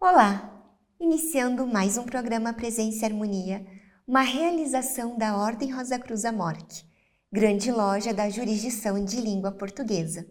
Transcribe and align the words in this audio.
Olá! 0.00 0.64
Iniciando 1.00 1.66
mais 1.66 1.98
um 1.98 2.04
programa 2.04 2.52
Presença 2.52 3.02
e 3.02 3.04
Harmonia, 3.04 3.66
uma 4.06 4.20
realização 4.20 5.18
da 5.18 5.36
Ordem 5.36 5.72
Rosa 5.72 5.98
Cruz 5.98 6.24
Amorque, 6.24 6.84
grande 7.32 7.72
loja 7.72 8.14
da 8.14 8.30
jurisdição 8.30 9.04
de 9.04 9.20
língua 9.20 9.50
portuguesa. 9.50 10.24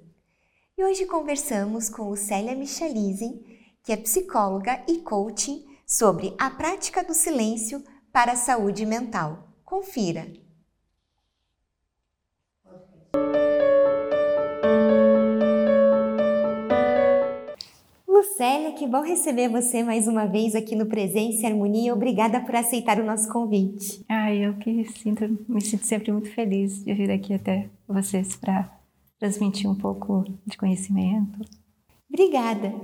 E 0.78 0.86
hoje 0.86 1.06
conversamos 1.06 1.90
com 1.90 2.16
Célia 2.16 2.56
Michelisen, 2.56 3.44
que 3.84 3.92
é 3.92 3.98
psicóloga 3.98 4.86
e 4.88 5.00
coaching, 5.00 5.66
sobre 5.86 6.34
a 6.38 6.50
prática 6.50 7.04
do 7.04 7.14
silêncio 7.14 7.84
para 8.10 8.32
a 8.32 8.38
saúde 8.38 8.86
mental. 8.86 9.50
Confira! 9.66 10.32
Lucélia, 18.38 18.72
que 18.74 18.86
bom 18.86 19.02
receber 19.02 19.50
você 19.50 19.82
mais 19.82 20.08
uma 20.08 20.28
vez 20.28 20.54
aqui 20.54 20.76
no 20.76 20.86
Presença 20.86 21.42
e 21.42 21.46
Harmonia. 21.48 21.92
Obrigada 21.92 22.40
por 22.40 22.56
aceitar 22.56 23.00
o 23.00 23.04
nosso 23.04 23.28
convite. 23.34 24.06
Ah, 24.08 24.32
eu 24.32 24.54
que 24.58 24.86
sinto, 24.92 25.28
me 25.50 25.60
sinto 25.60 25.88
sempre 25.88 26.12
muito 26.12 26.30
feliz 26.30 26.86
de 26.86 26.94
vir 26.94 27.10
aqui 27.10 27.34
até 27.34 27.68
vocês 27.88 28.36
para 28.36 28.72
transmitir 29.20 29.68
um 29.68 29.74
pouco 29.74 30.24
de 30.46 30.56
conhecimento. 30.56 31.40
Obrigada. 32.08 32.76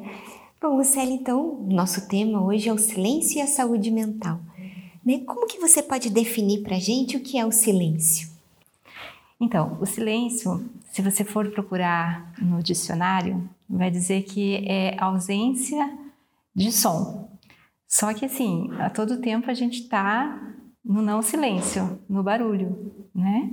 Bom, 0.59 0.75
Lucélia, 0.75 1.13
então, 1.13 1.63
nosso 1.69 2.07
tema 2.07 2.43
hoje 2.43 2.67
é 2.67 2.73
o 2.73 2.79
silêncio 2.79 3.37
e 3.37 3.41
a 3.41 3.45
saúde 3.45 3.91
mental. 3.91 4.39
Né? 5.05 5.19
Como 5.19 5.45
que 5.45 5.59
você 5.59 5.83
pode 5.83 6.09
definir 6.09 6.63
para 6.63 6.77
a 6.77 6.79
gente 6.79 7.15
o 7.15 7.19
que 7.19 7.37
é 7.37 7.45
o 7.45 7.51
silêncio? 7.51 8.27
Então, 9.39 9.77
o 9.79 9.85
silêncio, 9.85 10.67
se 10.93 11.01
você 11.01 11.23
for 11.23 11.49
procurar 11.49 12.31
no 12.39 12.61
dicionário, 12.61 13.49
vai 13.67 13.89
dizer 13.89 14.21
que 14.21 14.57
é 14.67 14.95
ausência 14.99 15.91
de 16.55 16.71
som. 16.71 17.35
Só 17.87 18.13
que 18.13 18.25
assim, 18.25 18.69
a 18.77 18.91
todo 18.91 19.19
tempo 19.19 19.49
a 19.49 19.55
gente 19.55 19.81
está 19.81 20.53
no 20.85 21.01
não 21.01 21.23
silêncio, 21.23 21.99
no 22.07 22.21
barulho, 22.21 23.07
né? 23.13 23.49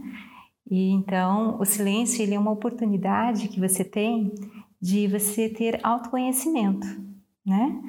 E 0.70 0.90
então 0.90 1.58
o 1.58 1.64
silêncio 1.64 2.22
ele 2.22 2.34
é 2.34 2.38
uma 2.38 2.50
oportunidade 2.50 3.48
que 3.48 3.58
você 3.58 3.82
tem 3.84 4.34
de 4.78 5.08
você 5.08 5.48
ter 5.48 5.80
autoconhecimento, 5.82 6.86
né? 7.44 7.80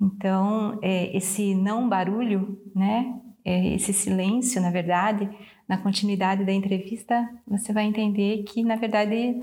Então 0.00 0.78
é, 0.80 1.16
esse 1.16 1.52
não 1.52 1.88
barulho, 1.88 2.60
né? 2.72 3.20
É, 3.44 3.74
esse 3.74 3.92
silêncio, 3.92 4.62
na 4.62 4.70
verdade, 4.70 5.28
na 5.70 5.78
continuidade 5.78 6.44
da 6.44 6.52
entrevista, 6.52 7.30
você 7.46 7.72
vai 7.72 7.84
entender 7.84 8.42
que 8.42 8.64
na 8.64 8.74
verdade 8.74 9.40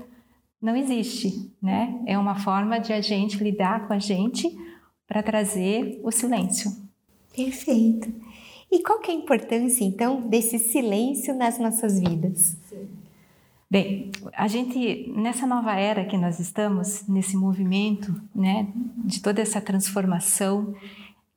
não 0.60 0.76
existe, 0.76 1.50
né? 1.62 2.02
É 2.04 2.18
uma 2.18 2.34
forma 2.34 2.78
de 2.78 2.92
a 2.92 3.00
gente 3.00 3.42
lidar 3.42 3.86
com 3.86 3.94
a 3.94 3.98
gente 3.98 4.54
para 5.06 5.22
trazer 5.22 5.98
o 6.04 6.10
silêncio. 6.10 6.70
Perfeito. 7.34 8.12
E 8.70 8.82
qual 8.82 8.98
que 9.00 9.10
é 9.10 9.14
a 9.14 9.16
importância 9.16 9.82
então 9.82 10.20
desse 10.20 10.58
silêncio 10.58 11.34
nas 11.34 11.58
nossas 11.58 11.98
vidas? 11.98 12.58
Bem, 13.70 14.10
a 14.34 14.46
gente 14.48 15.10
nessa 15.16 15.46
nova 15.46 15.76
era 15.76 16.04
que 16.04 16.18
nós 16.18 16.38
estamos, 16.38 17.08
nesse 17.08 17.38
movimento, 17.38 18.14
né, 18.34 18.68
de 18.98 19.22
toda 19.22 19.40
essa 19.40 19.62
transformação 19.62 20.74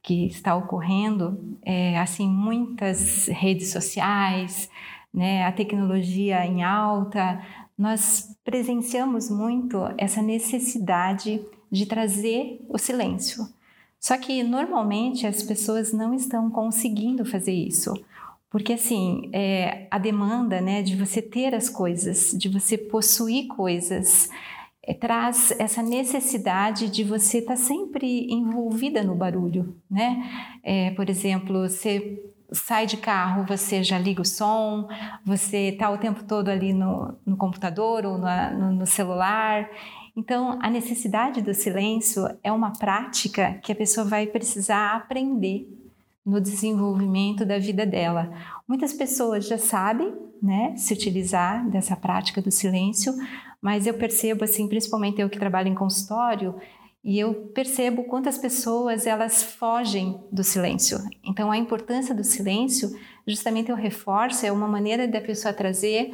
que 0.01 0.25
está 0.27 0.55
ocorrendo, 0.55 1.57
é, 1.63 1.97
assim 1.99 2.27
muitas 2.27 3.27
redes 3.27 3.71
sociais, 3.71 4.69
né, 5.13 5.45
a 5.45 5.51
tecnologia 5.51 6.45
em 6.45 6.63
alta, 6.63 7.41
nós 7.77 8.35
presenciamos 8.43 9.29
muito 9.29 9.77
essa 9.97 10.21
necessidade 10.21 11.41
de 11.71 11.85
trazer 11.85 12.63
o 12.69 12.77
silêncio. 12.77 13.47
Só 13.99 14.17
que 14.17 14.41
normalmente 14.43 15.27
as 15.27 15.43
pessoas 15.43 15.93
não 15.93 16.13
estão 16.13 16.49
conseguindo 16.49 17.23
fazer 17.23 17.53
isso. 17.53 17.93
Porque 18.49 18.73
assim, 18.73 19.29
é, 19.31 19.87
a 19.89 19.97
demanda 19.97 20.59
né, 20.59 20.81
de 20.81 20.95
você 20.95 21.21
ter 21.21 21.55
as 21.55 21.69
coisas, 21.69 22.31
de 22.37 22.49
você 22.49 22.77
possuir 22.77 23.47
coisas, 23.47 24.29
é, 24.83 24.93
traz 24.93 25.51
essa 25.59 25.83
necessidade 25.83 26.89
de 26.89 27.03
você 27.03 27.39
estar 27.39 27.53
tá 27.53 27.57
sempre 27.57 28.27
envolvida 28.31 29.03
no 29.03 29.15
barulho. 29.15 29.75
Né? 29.89 30.23
É, 30.63 30.91
por 30.91 31.09
exemplo, 31.09 31.69
você 31.69 32.19
sai 32.51 32.85
de 32.85 32.97
carro, 32.97 33.45
você 33.45 33.83
já 33.83 33.97
liga 33.97 34.21
o 34.21 34.25
som, 34.25 34.87
você 35.25 35.69
está 35.69 35.89
o 35.89 35.97
tempo 35.97 36.23
todo 36.23 36.49
ali 36.49 36.73
no, 36.73 37.15
no 37.25 37.37
computador 37.37 38.05
ou 38.05 38.17
no, 38.17 38.71
no 38.73 38.85
celular. 38.85 39.69
Então, 40.15 40.59
a 40.61 40.69
necessidade 40.69 41.41
do 41.41 41.53
silêncio 41.53 42.27
é 42.43 42.51
uma 42.51 42.73
prática 42.73 43.59
que 43.63 43.71
a 43.71 43.75
pessoa 43.75 44.05
vai 44.05 44.27
precisar 44.27 44.95
aprender 44.95 45.69
no 46.25 46.41
desenvolvimento 46.41 47.45
da 47.45 47.57
vida 47.57 47.85
dela. 47.85 48.31
Muitas 48.67 48.93
pessoas 48.93 49.47
já 49.47 49.57
sabem, 49.57 50.13
né, 50.41 50.75
se 50.75 50.93
utilizar 50.93 51.67
dessa 51.69 51.95
prática 51.95 52.41
do 52.41 52.51
silêncio, 52.51 53.13
mas 53.61 53.85
eu 53.85 53.93
percebo 53.93 54.43
assim, 54.43 54.67
principalmente 54.67 55.21
eu 55.21 55.29
que 55.29 55.37
trabalho 55.37 55.67
em 55.67 55.75
consultório, 55.75 56.55
e 57.03 57.17
eu 57.19 57.33
percebo 57.53 58.03
quantas 58.03 58.37
pessoas 58.37 59.07
elas 59.07 59.41
fogem 59.41 60.19
do 60.31 60.43
silêncio. 60.43 60.99
Então 61.23 61.51
a 61.51 61.57
importância 61.57 62.13
do 62.13 62.23
silêncio, 62.23 62.95
justamente 63.27 63.69
eu 63.69 63.75
reforço, 63.75 64.45
é 64.45 64.51
uma 64.51 64.67
maneira 64.67 65.07
da 65.07 65.19
pessoa 65.19 65.53
trazer 65.53 66.11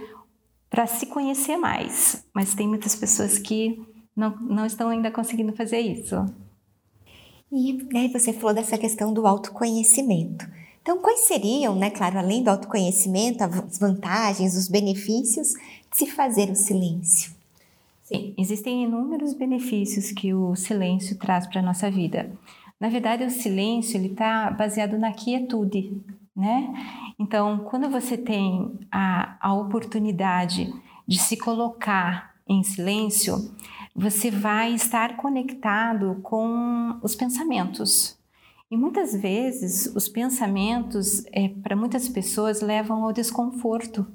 para 0.69 0.88
se 0.88 1.06
conhecer 1.08 1.58
mais. 1.58 2.25
Mas 2.34 2.53
tem 2.53 2.68
muitas 2.68 2.96
pessoas 2.96 3.38
que 3.38 3.81
não, 4.16 4.35
não 4.41 4.66
estão 4.66 4.90
ainda 4.90 5.12
conseguindo 5.12 5.53
fazer 5.53 5.79
isso. 5.79 6.16
E 7.52 7.74
né, 7.91 8.09
você 8.12 8.34
falou 8.34 8.53
dessa 8.53 8.78
questão 8.78 9.14
do 9.14 9.25
autoconhecimento. 9.25 10.46
Então, 10.81 11.00
quais 11.00 11.22
seriam, 11.22 11.75
né, 11.75 11.90
claro, 11.90 12.18
além 12.18 12.41
do 12.41 12.50
autoconhecimento, 12.50 13.44
as 13.44 13.78
vantagens, 13.78 14.56
os 14.56 14.69
benefícios 14.69 15.50
de 15.50 15.97
se 15.97 16.08
fazer 16.08 16.50
o 16.50 16.56
silêncio? 16.56 17.37
Sim, 18.07 18.34
existem 18.38 18.85
inúmeros 18.85 19.34
benefícios 19.34 20.13
que 20.13 20.34
o 20.34 20.56
silêncio 20.56 21.18
traz 21.18 21.45
para 21.45 21.59
a 21.59 21.63
nossa 21.63 21.91
vida. 21.91 22.31
Na 22.79 22.88
verdade, 22.88 23.25
o 23.25 23.29
silêncio 23.29 23.97
ele 23.97 24.07
está 24.07 24.50
baseado 24.50 24.97
na 24.97 25.12
quietude, 25.12 25.91
né? 26.34 26.73
Então, 27.19 27.66
quando 27.69 27.90
você 27.90 28.17
tem 28.17 28.79
a, 28.90 29.35
a 29.41 29.53
oportunidade 29.53 30.73
de 31.06 31.19
se 31.19 31.35
colocar 31.35 32.34
em 32.47 32.63
silêncio, 32.63 33.53
você 33.94 34.31
vai 34.31 34.73
estar 34.73 35.17
conectado 35.17 36.22
com 36.23 36.97
os 37.03 37.13
pensamentos. 37.13 38.17
E 38.72 38.78
muitas 38.78 39.13
vezes 39.22 39.94
os 39.94 40.07
pensamentos, 40.07 41.25
é, 41.34 41.50
para 41.50 41.75
muitas 41.75 42.07
pessoas, 42.07 42.62
levam 42.62 43.03
ao 43.03 43.12
desconforto, 43.12 44.07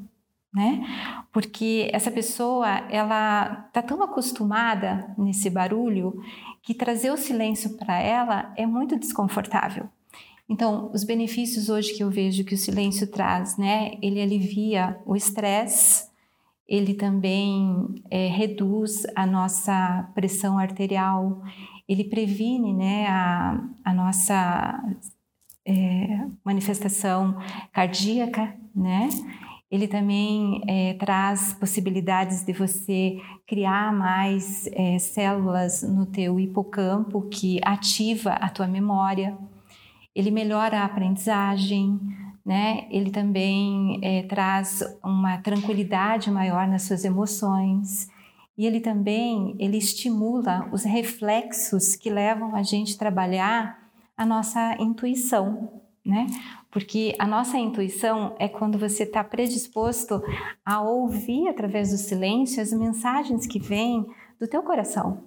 né? 0.53 0.85
Porque 1.33 1.89
essa 1.93 2.11
pessoa, 2.11 2.69
ela 2.91 3.69
tá 3.73 3.81
tão 3.83 4.03
acostumada 4.03 5.15
nesse 5.17 5.49
barulho 5.49 6.23
que 6.63 6.75
trazer 6.75 7.11
o 7.11 7.17
silêncio 7.17 7.77
para 7.77 7.99
ela 8.01 8.53
é 8.57 8.67
muito 8.67 8.99
desconfortável. 8.99 9.89
Então, 10.49 10.91
os 10.93 11.05
benefícios 11.05 11.71
hoje 11.71 11.95
que 11.95 12.03
eu 12.03 12.11
vejo 12.11 12.45
que 12.45 12.55
o 12.55 12.59
silêncio 12.59 13.07
traz, 13.07 13.57
né? 13.57 13.93
Ele 14.03 14.21
alivia 14.21 15.01
o 15.07 15.17
estresse, 15.17 16.11
ele 16.69 16.95
também 16.95 18.03
é, 18.11 18.29
reduz 18.29 19.07
a 19.15 19.27
nossa 19.27 20.11
pressão 20.15 20.59
arterial, 20.59 21.43
ele 21.89 22.05
previne, 22.05 22.73
né, 22.73 23.07
a, 23.09 23.63
a 23.85 23.93
nossa 23.93 24.83
é, 25.67 26.27
manifestação 26.45 27.37
cardíaca, 27.73 28.55
né? 28.75 29.09
Ele 29.73 29.89
também 29.89 30.61
é, 30.69 30.93
traz 31.01 31.55
possibilidades 31.55 32.45
de 32.45 32.53
você 32.53 33.19
criar 33.47 33.91
mais 33.91 34.69
é, 34.71 34.99
células 34.99 35.83
no 35.83 36.05
teu 36.05 36.39
hipocampo 36.39 37.23
que 37.23 37.59
ativa 37.65 38.33
a 38.33 38.51
tua 38.51 38.67
memória. 38.67 39.35
Ele 40.15 40.31
melhora 40.31 40.81
a 40.81 40.85
aprendizagem, 40.85 41.99
né? 42.45 42.87
Ele 42.91 43.11
também 43.11 43.99
é, 44.03 44.25
traz 44.25 44.83
uma 45.03 45.39
tranquilidade 45.39 46.31
maior 46.31 46.69
nas 46.69 46.83
suas 46.83 47.03
emoções 47.03 48.11
e 48.59 48.67
ele 48.67 48.79
também 48.79 49.57
ele 49.59 49.79
estimula 49.79 50.69
os 50.71 50.85
reflexos 50.85 51.97
que 51.97 52.11
levam 52.11 52.55
a 52.55 52.63
gente 52.63 52.95
a 52.95 52.99
trabalhar 52.99 53.79
a 54.15 54.27
nossa 54.27 54.77
intuição, 54.79 55.81
né? 56.05 56.27
Porque 56.73 57.15
a 57.19 57.27
nossa 57.27 57.59
intuição 57.59 58.35
é 58.39 58.49
quando 58.49 58.79
você 58.79 59.03
está 59.03 59.23
predisposto 59.23 60.23
a 60.65 60.81
ouvir 60.81 61.47
através 61.47 61.91
do 61.91 61.99
silêncio 61.99 62.63
as 62.63 62.73
mensagens 62.73 63.47
que 63.47 63.61
vêm 63.61 64.07
do 64.41 64.49
teu 64.49 64.63
coração, 64.63 65.23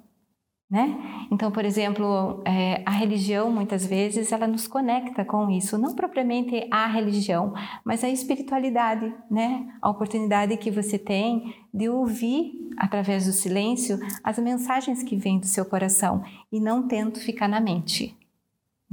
né? 0.69 0.97
Então, 1.31 1.51
por 1.51 1.63
exemplo, 1.63 2.41
é, 2.45 2.81
a 2.83 2.89
religião 2.89 3.51
muitas 3.51 3.85
vezes 3.85 4.31
ela 4.31 4.47
nos 4.47 4.67
conecta 4.67 5.23
com 5.23 5.47
isso, 5.51 5.77
não 5.77 5.95
propriamente 5.95 6.67
a 6.71 6.87
religião, 6.87 7.53
mas 7.85 8.03
a 8.03 8.09
espiritualidade, 8.09 9.13
né? 9.29 9.71
A 9.79 9.91
oportunidade 9.91 10.57
que 10.57 10.71
você 10.71 10.97
tem 10.97 11.55
de 11.71 11.87
ouvir 11.87 12.53
através 12.75 13.27
do 13.27 13.31
silêncio 13.31 13.99
as 14.23 14.39
mensagens 14.39 15.03
que 15.03 15.15
vêm 15.15 15.39
do 15.39 15.45
seu 15.45 15.63
coração 15.63 16.23
e 16.51 16.59
não 16.59 16.87
tento 16.87 17.19
ficar 17.19 17.47
na 17.47 17.61
mente. 17.61 18.17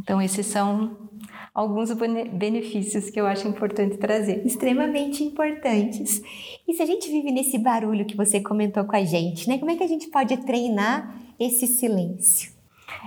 Então, 0.01 0.21
esses 0.21 0.47
são 0.47 1.11
alguns 1.55 1.91
benefícios 2.33 3.11
que 3.11 3.21
eu 3.21 3.27
acho 3.27 3.47
importante 3.47 3.99
trazer. 3.99 4.45
Extremamente 4.47 5.23
importantes. 5.23 6.23
E 6.67 6.75
se 6.75 6.83
a 6.83 6.87
gente 6.87 7.09
vive 7.11 7.31
nesse 7.31 7.59
barulho 7.59 8.07
que 8.07 8.17
você 8.17 8.41
comentou 8.41 8.85
com 8.85 8.97
a 8.97 9.05
gente, 9.05 9.49
né? 9.49 9.59
Como 9.59 9.71
é 9.71 9.77
que 9.77 9.85
a 9.85 9.89
gente 9.89 10.09
pode 10.09 10.37
treinar 10.39 11.15
esse 11.39 11.67
silêncio? 11.67 12.53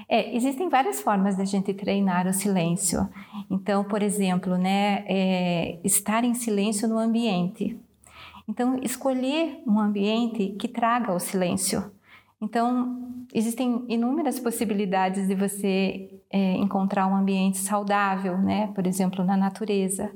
É, 0.07 0.35
existem 0.35 0.69
várias 0.69 1.01
formas 1.01 1.35
da 1.35 1.45
gente 1.45 1.73
treinar 1.73 2.27
o 2.27 2.33
silêncio. 2.33 3.07
Então, 3.49 3.83
por 3.83 4.01
exemplo, 4.01 4.57
né, 4.57 5.03
é, 5.07 5.79
estar 5.83 6.23
em 6.23 6.33
silêncio 6.33 6.87
no 6.87 6.97
ambiente. 6.97 7.79
Então, 8.47 8.79
escolher 8.83 9.61
um 9.65 9.79
ambiente 9.79 10.55
que 10.59 10.67
traga 10.67 11.11
o 11.11 11.19
silêncio. 11.19 11.91
Então, 12.41 13.25
existem 13.33 13.85
inúmeras 13.87 14.39
possibilidades 14.39 15.27
de 15.27 15.35
você 15.35 16.21
é, 16.29 16.53
encontrar 16.57 17.07
um 17.07 17.15
ambiente 17.15 17.57
saudável, 17.57 18.37
né? 18.37 18.67
Por 18.75 18.85
exemplo, 18.85 19.23
na 19.23 19.37
natureza. 19.37 20.11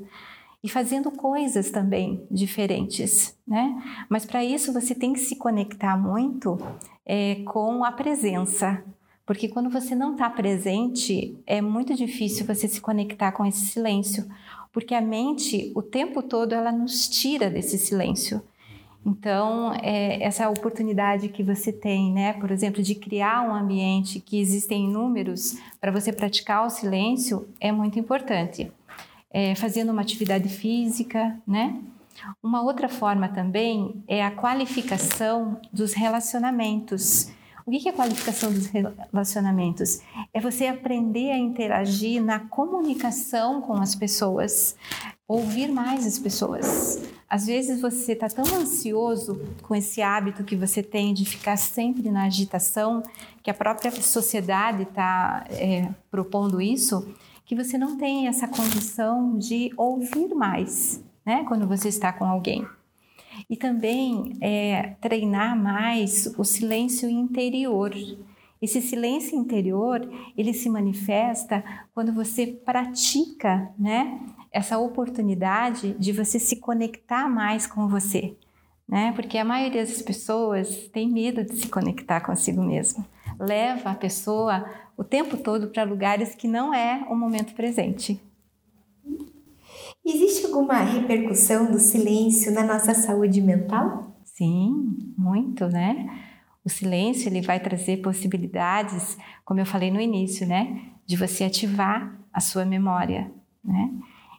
E 0.62 0.70
fazendo 0.70 1.10
coisas 1.10 1.72
também 1.72 2.22
diferentes, 2.30 3.38
né? 3.48 3.82
Mas 4.10 4.26
para 4.26 4.44
isso 4.44 4.74
você 4.74 4.94
tem 4.94 5.14
que 5.14 5.20
se 5.20 5.38
conectar 5.38 5.98
muito 5.98 6.58
é, 7.06 7.36
com 7.46 7.84
a 7.86 7.92
presença, 7.92 8.84
porque 9.26 9.48
quando 9.48 9.70
você 9.70 9.96
não 9.96 10.14
está 10.14 10.30
presente, 10.30 11.38
é 11.46 11.62
muito 11.62 11.94
difícil 11.96 12.46
você 12.46 12.68
se 12.68 12.82
conectar 12.82 13.32
com 13.32 13.46
esse 13.46 13.68
silêncio, 13.68 14.28
porque 14.74 14.94
a 14.94 15.02
mente, 15.02 15.72
o 15.76 15.82
tempo 15.82 16.22
todo, 16.22 16.54
ela 16.54 16.72
nos 16.72 17.08
tira 17.08 17.50
desse 17.50 17.78
silêncio. 17.78 18.42
Então, 19.06 19.74
é, 19.82 20.22
essa 20.22 20.50
oportunidade 20.50 21.30
que 21.30 21.42
você 21.42 21.72
tem, 21.72 22.12
né, 22.12 22.34
por 22.34 22.52
exemplo, 22.52 22.84
de 22.84 22.96
criar 22.96 23.42
um 23.42 23.54
ambiente 23.54 24.20
que 24.20 24.40
existem 24.40 24.86
inúmeros 24.86 25.58
para 25.80 25.92
você 25.92 26.12
praticar 26.12 26.66
o 26.66 26.70
silêncio, 26.70 27.48
é 27.60 27.72
muito 27.72 27.98
importante. 27.98 28.72
É, 29.32 29.56
fazendo 29.56 29.92
uma 29.92 30.02
atividade 30.02 30.50
física, 30.50 31.40
né? 31.48 31.80
Uma 32.44 32.62
outra 32.62 32.90
forma 32.90 33.30
também 33.30 34.04
é 34.08 34.26
a 34.26 34.32
qualificação 34.32 35.60
dos 35.72 35.94
relacionamentos. 35.94 37.32
O 37.66 37.72
que 37.72 37.88
é 37.88 37.92
a 37.92 37.96
qualificação 37.96 38.52
dos 38.52 38.66
relacionamentos? 38.66 40.02
É 40.34 40.42
você 40.42 40.66
aprender 40.66 41.32
a 41.32 41.38
interagir 41.38 42.20
na 42.22 42.40
comunicação 42.40 43.62
com 43.62 43.74
as 43.76 43.94
pessoas, 43.94 44.76
ouvir 45.30 45.68
mais 45.72 46.08
as 46.08 46.18
pessoas. 46.18 47.00
Às 47.30 47.46
vezes 47.46 47.80
você 47.80 48.14
está 48.14 48.28
tão 48.28 48.44
ansioso 48.56 49.40
com 49.62 49.76
esse 49.76 50.02
hábito 50.02 50.44
que 50.44 50.56
você 50.56 50.82
tem 50.82 51.14
de 51.14 51.24
ficar 51.24 51.56
sempre 51.56 52.10
na 52.10 52.24
agitação, 52.24 53.04
que 53.44 53.52
a 53.52 53.54
própria 53.54 53.92
sociedade 53.92 54.82
está 54.82 55.46
é, 55.52 55.88
propondo 56.10 56.60
isso, 56.60 57.08
que 57.46 57.56
você 57.56 57.78
não 57.78 57.96
tem 57.96 58.28
essa 58.28 58.48
condição 58.48 59.38
de 59.38 59.72
ouvir 59.78 60.34
mais, 60.34 61.04
né, 61.24 61.46
quando 61.48 61.68
você 61.68 61.90
está 61.90 62.12
com 62.12 62.26
alguém. 62.26 62.66
E 63.48 63.56
também 63.56 64.36
é, 64.42 64.96
treinar 65.00 65.56
mais 65.56 66.34
o 66.38 66.44
silêncio 66.44 67.08
interior. 67.08 67.94
Esse 68.62 68.82
silêncio 68.82 69.38
interior, 69.38 70.02
ele 70.38 70.54
se 70.54 70.70
manifesta 70.70 71.64
quando 71.94 72.14
você 72.14 72.46
pratica, 72.48 73.72
né, 73.80 74.20
essa 74.52 74.78
oportunidade 74.78 75.94
de 75.94 76.12
você 76.12 76.38
se 76.40 76.58
conectar 76.58 77.30
mais 77.30 77.66
com 77.66 77.88
você, 77.88 78.36
né? 78.88 79.14
Porque 79.14 79.38
a 79.38 79.46
maioria 79.46 79.86
das 79.86 80.02
pessoas 80.02 80.90
tem 80.90 81.10
medo 81.10 81.44
de 81.44 81.56
se 81.56 81.70
conectar 81.70 82.20
consigo 82.20 82.62
mesmo. 82.62 83.06
Leva 83.40 83.92
a 83.92 83.96
pessoa 83.96 84.66
o 84.98 85.04
tempo 85.04 85.38
todo 85.38 85.68
para 85.70 85.84
lugares 85.84 86.36
que 86.36 86.48
não 86.48 86.74
é 86.74 87.06
o 87.10 87.16
momento 87.16 87.54
presente. 87.54 88.20
Existe 90.06 90.46
alguma 90.48 90.80
repercussão 90.80 91.72
do 91.72 91.80
silêncio 91.80 92.52
na 92.52 92.64
nossa 92.64 92.94
saúde 92.94 93.42
mental? 93.42 94.16
Sim, 94.26 95.14
muito, 95.18 95.68
né? 95.68 96.29
O 96.70 96.72
silêncio 96.72 97.28
ele 97.28 97.42
vai 97.42 97.60
trazer 97.60 97.98
possibilidades, 97.98 99.18
como 99.44 99.60
eu 99.60 99.66
falei 99.66 99.90
no 99.90 100.00
início, 100.00 100.46
né, 100.46 100.84
de 101.04 101.18
você 101.18 101.46
ativar 101.46 102.16
a 102.32 102.40
sua 102.40 102.64
memória, 102.64 103.32
né? 103.66 103.92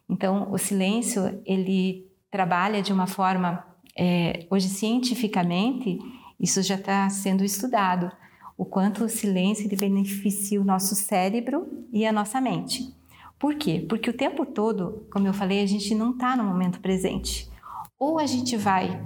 Então, 0.09 0.49
o 0.53 0.57
silêncio 0.57 1.43
ele 1.45 2.07
trabalha 2.31 2.81
de 2.83 2.93
uma 2.93 3.09
forma 3.09 3.67
é, 3.99 4.47
hoje 4.49 4.69
cientificamente 4.69 5.99
isso 6.39 6.63
já 6.63 6.77
está 6.77 7.11
sendo 7.11 7.43
estudado 7.45 8.13
o 8.57 8.65
quanto 8.65 9.05
o 9.05 9.09
silêncio 9.09 9.67
ele 9.67 9.75
beneficia 9.75 10.61
o 10.61 10.65
nosso 10.65 10.95
cérebro 10.95 11.67
e 11.93 12.07
a 12.07 12.13
nossa 12.13 12.41
mente. 12.41 12.95
Por 13.41 13.57
quê? 13.57 13.85
Porque 13.89 14.09
o 14.09 14.17
tempo 14.17 14.47
todo, 14.47 15.05
como 15.11 15.27
eu 15.27 15.35
falei, 15.35 15.65
a 15.65 15.67
gente 15.67 15.97
não 15.97 16.13
está 16.13 16.37
no 16.37 16.45
momento 16.45 16.79
presente. 16.79 17.51
Ou 17.99 18.21
a 18.21 18.27
gente 18.27 18.57
vai 18.57 19.05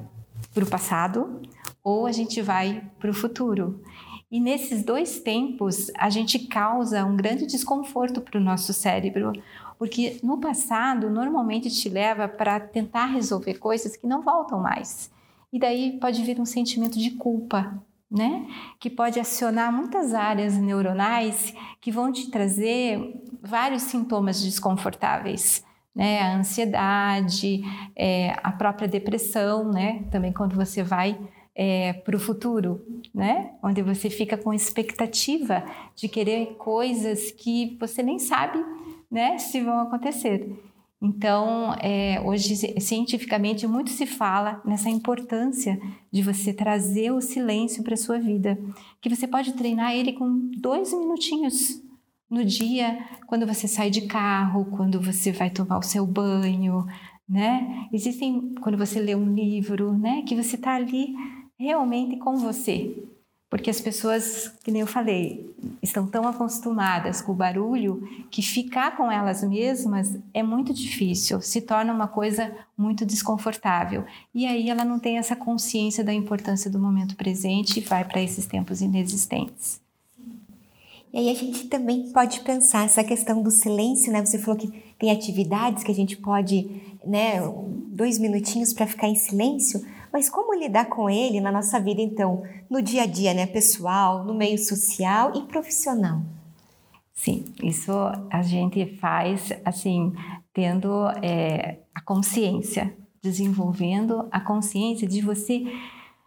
para 0.52 0.64
o 0.64 0.68
passado, 0.68 1.40
ou 1.84 2.06
a 2.06 2.12
gente 2.12 2.40
vai 2.40 2.82
para 2.98 3.10
o 3.10 3.14
futuro. 3.14 3.82
E 4.30 4.40
nesses 4.40 4.82
dois 4.82 5.20
tempos, 5.20 5.92
a 5.96 6.10
gente 6.10 6.40
causa 6.40 7.04
um 7.04 7.14
grande 7.14 7.46
desconforto 7.46 8.20
para 8.20 8.40
o 8.40 8.42
nosso 8.42 8.72
cérebro, 8.72 9.32
porque 9.78 10.18
no 10.22 10.40
passado 10.40 11.10
normalmente 11.10 11.70
te 11.70 11.88
leva 11.88 12.26
para 12.26 12.58
tentar 12.58 13.06
resolver 13.06 13.54
coisas 13.54 13.96
que 13.96 14.06
não 14.06 14.22
voltam 14.22 14.58
mais. 14.58 15.12
E 15.52 15.58
daí 15.58 15.98
pode 16.00 16.20
vir 16.24 16.40
um 16.40 16.46
sentimento 16.46 16.98
de 16.98 17.12
culpa, 17.12 17.80
né? 18.10 18.46
Que 18.80 18.90
pode 18.90 19.20
acionar 19.20 19.72
muitas 19.72 20.14
áreas 20.14 20.54
neuronais 20.54 21.54
que 21.80 21.92
vão 21.92 22.10
te 22.10 22.28
trazer 22.30 23.22
vários 23.40 23.82
sintomas 23.82 24.42
desconfortáveis. 24.42 25.62
Né, 25.94 26.20
a 26.20 26.36
ansiedade, 26.38 27.62
é, 27.94 28.34
a 28.42 28.50
própria 28.50 28.88
depressão, 28.88 29.70
né? 29.70 30.02
Também 30.10 30.32
quando 30.32 30.56
você 30.56 30.82
vai 30.82 31.16
é, 31.54 31.92
para 31.92 32.16
o 32.16 32.20
futuro, 32.20 32.84
né? 33.14 33.52
Onde 33.62 33.80
você 33.82 34.10
fica 34.10 34.36
com 34.36 34.52
expectativa 34.52 35.64
de 35.94 36.08
querer 36.08 36.56
coisas 36.56 37.30
que 37.30 37.76
você 37.78 38.02
nem 38.02 38.18
sabe 38.18 38.58
né, 39.10 39.38
se 39.38 39.60
vão 39.60 39.78
acontecer. 39.80 40.50
Então, 41.00 41.74
é, 41.80 42.20
hoje, 42.24 42.56
cientificamente, 42.80 43.66
muito 43.66 43.90
se 43.90 44.06
fala 44.06 44.60
nessa 44.64 44.88
importância 44.88 45.78
de 46.10 46.22
você 46.22 46.52
trazer 46.52 47.12
o 47.12 47.20
silêncio 47.20 47.82
para 47.84 47.96
sua 47.96 48.18
vida, 48.18 48.58
que 49.00 49.14
você 49.14 49.28
pode 49.28 49.52
treinar 49.52 49.94
ele 49.94 50.14
com 50.14 50.50
dois 50.56 50.92
minutinhos 50.92 51.82
no 52.28 52.42
dia, 52.44 52.98
quando 53.26 53.46
você 53.46 53.68
sai 53.68 53.90
de 53.90 54.02
carro, 54.06 54.64
quando 54.76 55.00
você 55.00 55.30
vai 55.30 55.50
tomar 55.50 55.78
o 55.78 55.82
seu 55.82 56.06
banho, 56.06 56.86
né? 57.28 57.86
Existem, 57.92 58.54
quando 58.62 58.78
você 58.78 58.98
lê 58.98 59.14
um 59.14 59.34
livro, 59.34 59.96
né, 59.96 60.22
que 60.22 60.34
você 60.34 60.56
está 60.56 60.74
ali 60.74 61.14
realmente 61.58 62.16
com 62.16 62.36
você, 62.36 63.04
porque 63.54 63.70
as 63.70 63.80
pessoas, 63.80 64.48
que 64.64 64.72
nem 64.72 64.80
eu 64.80 64.86
falei, 64.86 65.54
estão 65.80 66.08
tão 66.08 66.26
acostumadas 66.26 67.20
com 67.20 67.30
o 67.30 67.36
barulho 67.36 68.02
que 68.28 68.42
ficar 68.42 68.96
com 68.96 69.08
elas 69.08 69.44
mesmas 69.44 70.18
é 70.34 70.42
muito 70.42 70.74
difícil, 70.74 71.40
se 71.40 71.60
torna 71.60 71.92
uma 71.92 72.08
coisa 72.08 72.52
muito 72.76 73.06
desconfortável. 73.06 74.04
E 74.34 74.44
aí 74.44 74.68
ela 74.68 74.84
não 74.84 74.98
tem 74.98 75.18
essa 75.18 75.36
consciência 75.36 76.02
da 76.02 76.12
importância 76.12 76.68
do 76.68 76.80
momento 76.80 77.14
presente 77.14 77.78
e 77.78 77.82
vai 77.82 78.04
para 78.04 78.20
esses 78.20 78.44
tempos 78.44 78.80
inexistentes. 78.80 79.80
E 81.12 81.18
aí 81.18 81.30
a 81.30 81.34
gente 81.34 81.68
também 81.68 82.10
pode 82.10 82.40
pensar 82.40 82.86
essa 82.86 83.04
questão 83.04 83.40
do 83.40 83.52
silêncio, 83.52 84.12
né? 84.12 84.26
Você 84.26 84.36
falou 84.36 84.58
que 84.58 84.66
tem 84.98 85.12
atividades 85.12 85.84
que 85.84 85.92
a 85.92 85.94
gente 85.94 86.16
pode, 86.16 86.82
né, 87.06 87.34
dois 87.86 88.18
minutinhos 88.18 88.72
para 88.72 88.84
ficar 88.84 89.06
em 89.06 89.14
silêncio, 89.14 89.80
mas 90.14 90.30
como 90.30 90.54
lidar 90.54 90.84
com 90.84 91.10
ele 91.10 91.40
na 91.40 91.50
nossa 91.50 91.80
vida, 91.80 92.00
então, 92.00 92.44
no 92.70 92.80
dia 92.80 93.02
a 93.02 93.06
dia, 93.06 93.34
né? 93.34 93.48
Pessoal, 93.48 94.22
no 94.22 94.32
meio 94.32 94.56
social 94.56 95.32
e 95.34 95.42
profissional? 95.42 96.22
Sim, 97.12 97.44
isso 97.60 97.90
a 98.30 98.40
gente 98.40 98.96
faz 98.98 99.52
assim, 99.64 100.12
tendo 100.52 101.08
é, 101.20 101.80
a 101.92 102.00
consciência, 102.00 102.96
desenvolvendo 103.20 104.28
a 104.30 104.40
consciência 104.40 105.08
de 105.08 105.20
você 105.20 105.64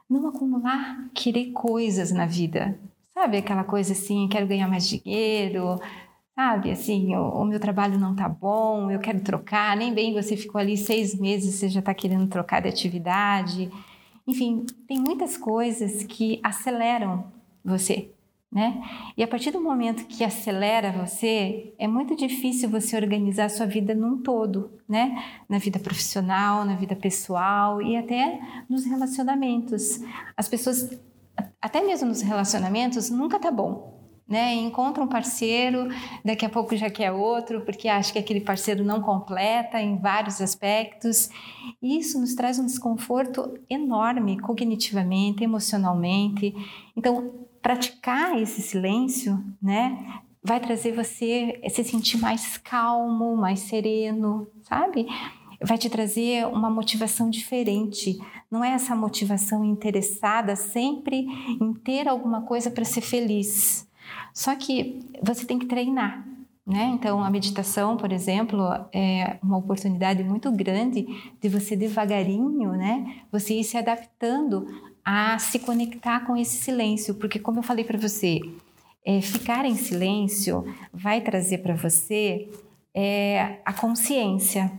não 0.10 0.27
acumular, 0.27 1.10
querer 1.13 1.53
coisas 1.53 2.12
na 2.12 2.25
vida. 2.25 2.77
Sabe 3.13 3.38
aquela 3.38 3.63
coisa 3.63 3.94
assim, 3.94 4.27
quero 4.27 4.48
ganhar 4.48 4.67
mais 4.67 4.86
dinheiro, 4.86 5.79
sabe? 6.38 6.70
Assim, 6.70 7.15
o, 7.15 7.29
o, 7.29 7.46
meu 7.46 7.60
trabalho 7.60 7.98
não 7.98 8.15
tá 8.15 8.29
bom, 8.29 8.91
eu 8.91 9.00
quero 9.00 9.20
trocar. 9.22 9.75
Nem 9.75 9.91
bem 9.91 10.13
você 10.13 10.38
ficou 10.38 10.62
ali 10.62 10.77
seis 10.77 11.20
meses, 11.20 11.56
você 11.56 11.67
já 11.67 11.79
está 11.79 11.96
querendo 11.96 12.27
trocar 12.27 12.62
de 12.62 12.70
atividade. 12.70 13.72
Enfim, 14.27 14.63
tem 14.88 15.00
muitas 15.00 15.36
coisas 15.36 16.03
que 16.03 16.39
aceleram 16.44 17.25
você, 17.65 18.12
né? 18.51 18.84
E 19.17 19.24
a 19.24 19.27
partir 19.27 19.50
do 19.50 19.60
momento 19.60 20.06
que 20.06 20.24
acelera 20.24 20.91
você, 20.91 21.74
é 21.79 21.88
muito 21.88 22.15
difícil 22.15 22.70
você 22.70 22.96
organizar 22.96 23.46
a 23.46 23.50
sua 23.50 23.65
vida 23.65 23.96
num 23.96 24.22
todo, 24.22 24.70
né? 24.88 25.17
Na 25.50 25.58
vida 25.58 25.79
profissional, 25.79 26.63
na 26.65 26.75
vida 26.75 26.96
pessoal 26.96 27.82
e 27.82 27.98
até 27.98 28.39
nos 28.70 28.86
relacionamentos. 28.86 30.01
As 30.36 30.48
pessoas, 30.48 31.01
até 31.60 31.82
mesmo 31.82 32.10
nos 32.10 32.22
relacionamentos, 32.22 33.10
nunca 33.10 33.39
tá 33.39 33.50
bom 33.50 33.96
né? 34.27 34.53
Encontra 34.55 35.01
um 35.01 35.07
parceiro, 35.07 35.88
daqui 36.24 36.46
a 36.46 36.50
pouco 36.50 36.75
já 36.75 36.89
quer 36.89 37.12
outro, 37.12 37.62
porque 37.62 37.88
acha 37.88 38.12
que 38.12 38.19
aquele 38.19 38.41
parceiro 38.41 38.84
não 38.84 39.01
completa 39.01 39.81
em 39.81 39.98
vários 39.98 40.41
aspectos. 40.41 41.29
Isso 41.81 42.19
nos 42.19 42.36
traz 42.36 42.60
um 42.60 42.65
desconforto 42.65 43.57
enorme 43.69 44.39
cognitivamente, 44.39 45.43
emocionalmente. 45.43 46.53
Então, 46.96 47.48
praticar 47.62 48.38
esse 48.39 48.62
silêncio, 48.62 49.41
né? 49.62 50.19
Vai 50.43 50.60
trazer 50.60 50.93
você 50.93 51.62
se 51.69 51.84
sentir 51.84 52.17
mais 52.17 52.57
calmo, 52.57 53.36
mais 53.36 53.60
sereno, 53.62 54.48
sabe? 54.62 55.07
Vai 55.62 55.77
te 55.77 55.89
trazer 55.89 56.46
uma 56.48 56.69
motivação 56.69 57.29
diferente. 57.29 58.17
Não 58.50 58.63
é 58.63 58.72
essa 58.72 58.96
motivação 58.96 59.65
interessada 59.65 60.55
sempre 60.55 61.25
em 61.60 61.74
ter 61.74 62.07
alguma 62.07 62.43
coisa 62.43 62.69
para 62.69 62.86
ser 62.86 63.01
feliz 63.01 63.87
só 64.33 64.55
que 64.55 64.99
você 65.21 65.45
tem 65.45 65.59
que 65.59 65.65
treinar. 65.65 66.25
Né? 66.65 66.91
Então, 66.93 67.23
a 67.23 67.29
meditação, 67.29 67.95
por 67.95 68.11
exemplo, 68.11 68.61
é 68.93 69.37
uma 69.41 69.57
oportunidade 69.57 70.21
muito 70.21 70.51
grande 70.51 71.07
de 71.39 71.47
você 71.47 71.77
devagarinho, 71.77 72.71
né? 72.71 73.21
Você 73.31 73.53
ir 73.53 73.63
se 73.63 73.77
adaptando 73.77 74.67
a 75.03 75.39
se 75.39 75.59
conectar 75.59 76.25
com 76.25 76.35
esse 76.35 76.57
silêncio, 76.57 77.15
porque 77.15 77.39
como 77.39 77.59
eu 77.59 77.63
falei 77.63 77.85
para 77.85 77.97
você, 77.97 78.41
é, 79.05 79.21
ficar 79.21 79.63
em 79.63 79.75
silêncio 79.75 80.65
vai 80.91 81.21
trazer 81.21 81.59
para 81.59 81.73
você 81.73 82.49
é, 82.93 83.61
a 83.63 83.71
consciência. 83.71 84.69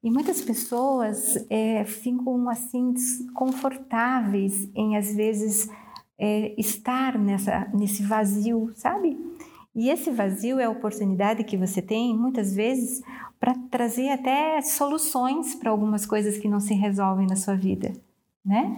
E 0.00 0.08
muitas 0.10 0.40
pessoas 0.40 1.44
é, 1.50 1.82
ficam 1.84 2.48
assim 2.48 2.92
desconfortáveis 2.92 4.70
em 4.76 4.96
às 4.96 5.16
vezes 5.16 5.68
é, 6.18 6.54
estar 6.58 7.18
nessa, 7.18 7.68
nesse 7.74 8.02
vazio, 8.02 8.70
sabe? 8.74 9.18
E 9.74 9.90
esse 9.90 10.10
vazio 10.10 10.60
é 10.60 10.64
a 10.64 10.70
oportunidade 10.70 11.42
que 11.42 11.56
você 11.56 11.82
tem, 11.82 12.16
muitas 12.16 12.54
vezes, 12.54 13.02
para 13.40 13.54
trazer 13.70 14.08
até 14.10 14.60
soluções 14.62 15.54
para 15.54 15.70
algumas 15.70 16.06
coisas 16.06 16.38
que 16.38 16.48
não 16.48 16.60
se 16.60 16.74
resolvem 16.74 17.26
na 17.26 17.34
sua 17.34 17.56
vida, 17.56 17.92
né? 18.44 18.76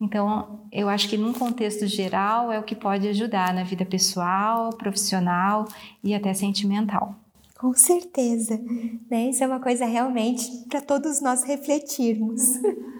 Então, 0.00 0.60
eu 0.70 0.88
acho 0.88 1.08
que 1.08 1.16
num 1.16 1.32
contexto 1.32 1.86
geral 1.86 2.52
é 2.52 2.58
o 2.58 2.62
que 2.62 2.76
pode 2.76 3.08
ajudar 3.08 3.52
na 3.52 3.64
vida 3.64 3.84
pessoal, 3.84 4.70
profissional 4.70 5.66
e 6.02 6.14
até 6.14 6.32
sentimental. 6.32 7.14
Com 7.58 7.72
certeza, 7.72 8.60
né? 9.10 9.30
Isso 9.30 9.42
é 9.42 9.46
uma 9.46 9.60
coisa 9.60 9.84
realmente 9.86 10.48
para 10.68 10.80
todos 10.80 11.20
nós 11.20 11.42
refletirmos. 11.42 12.42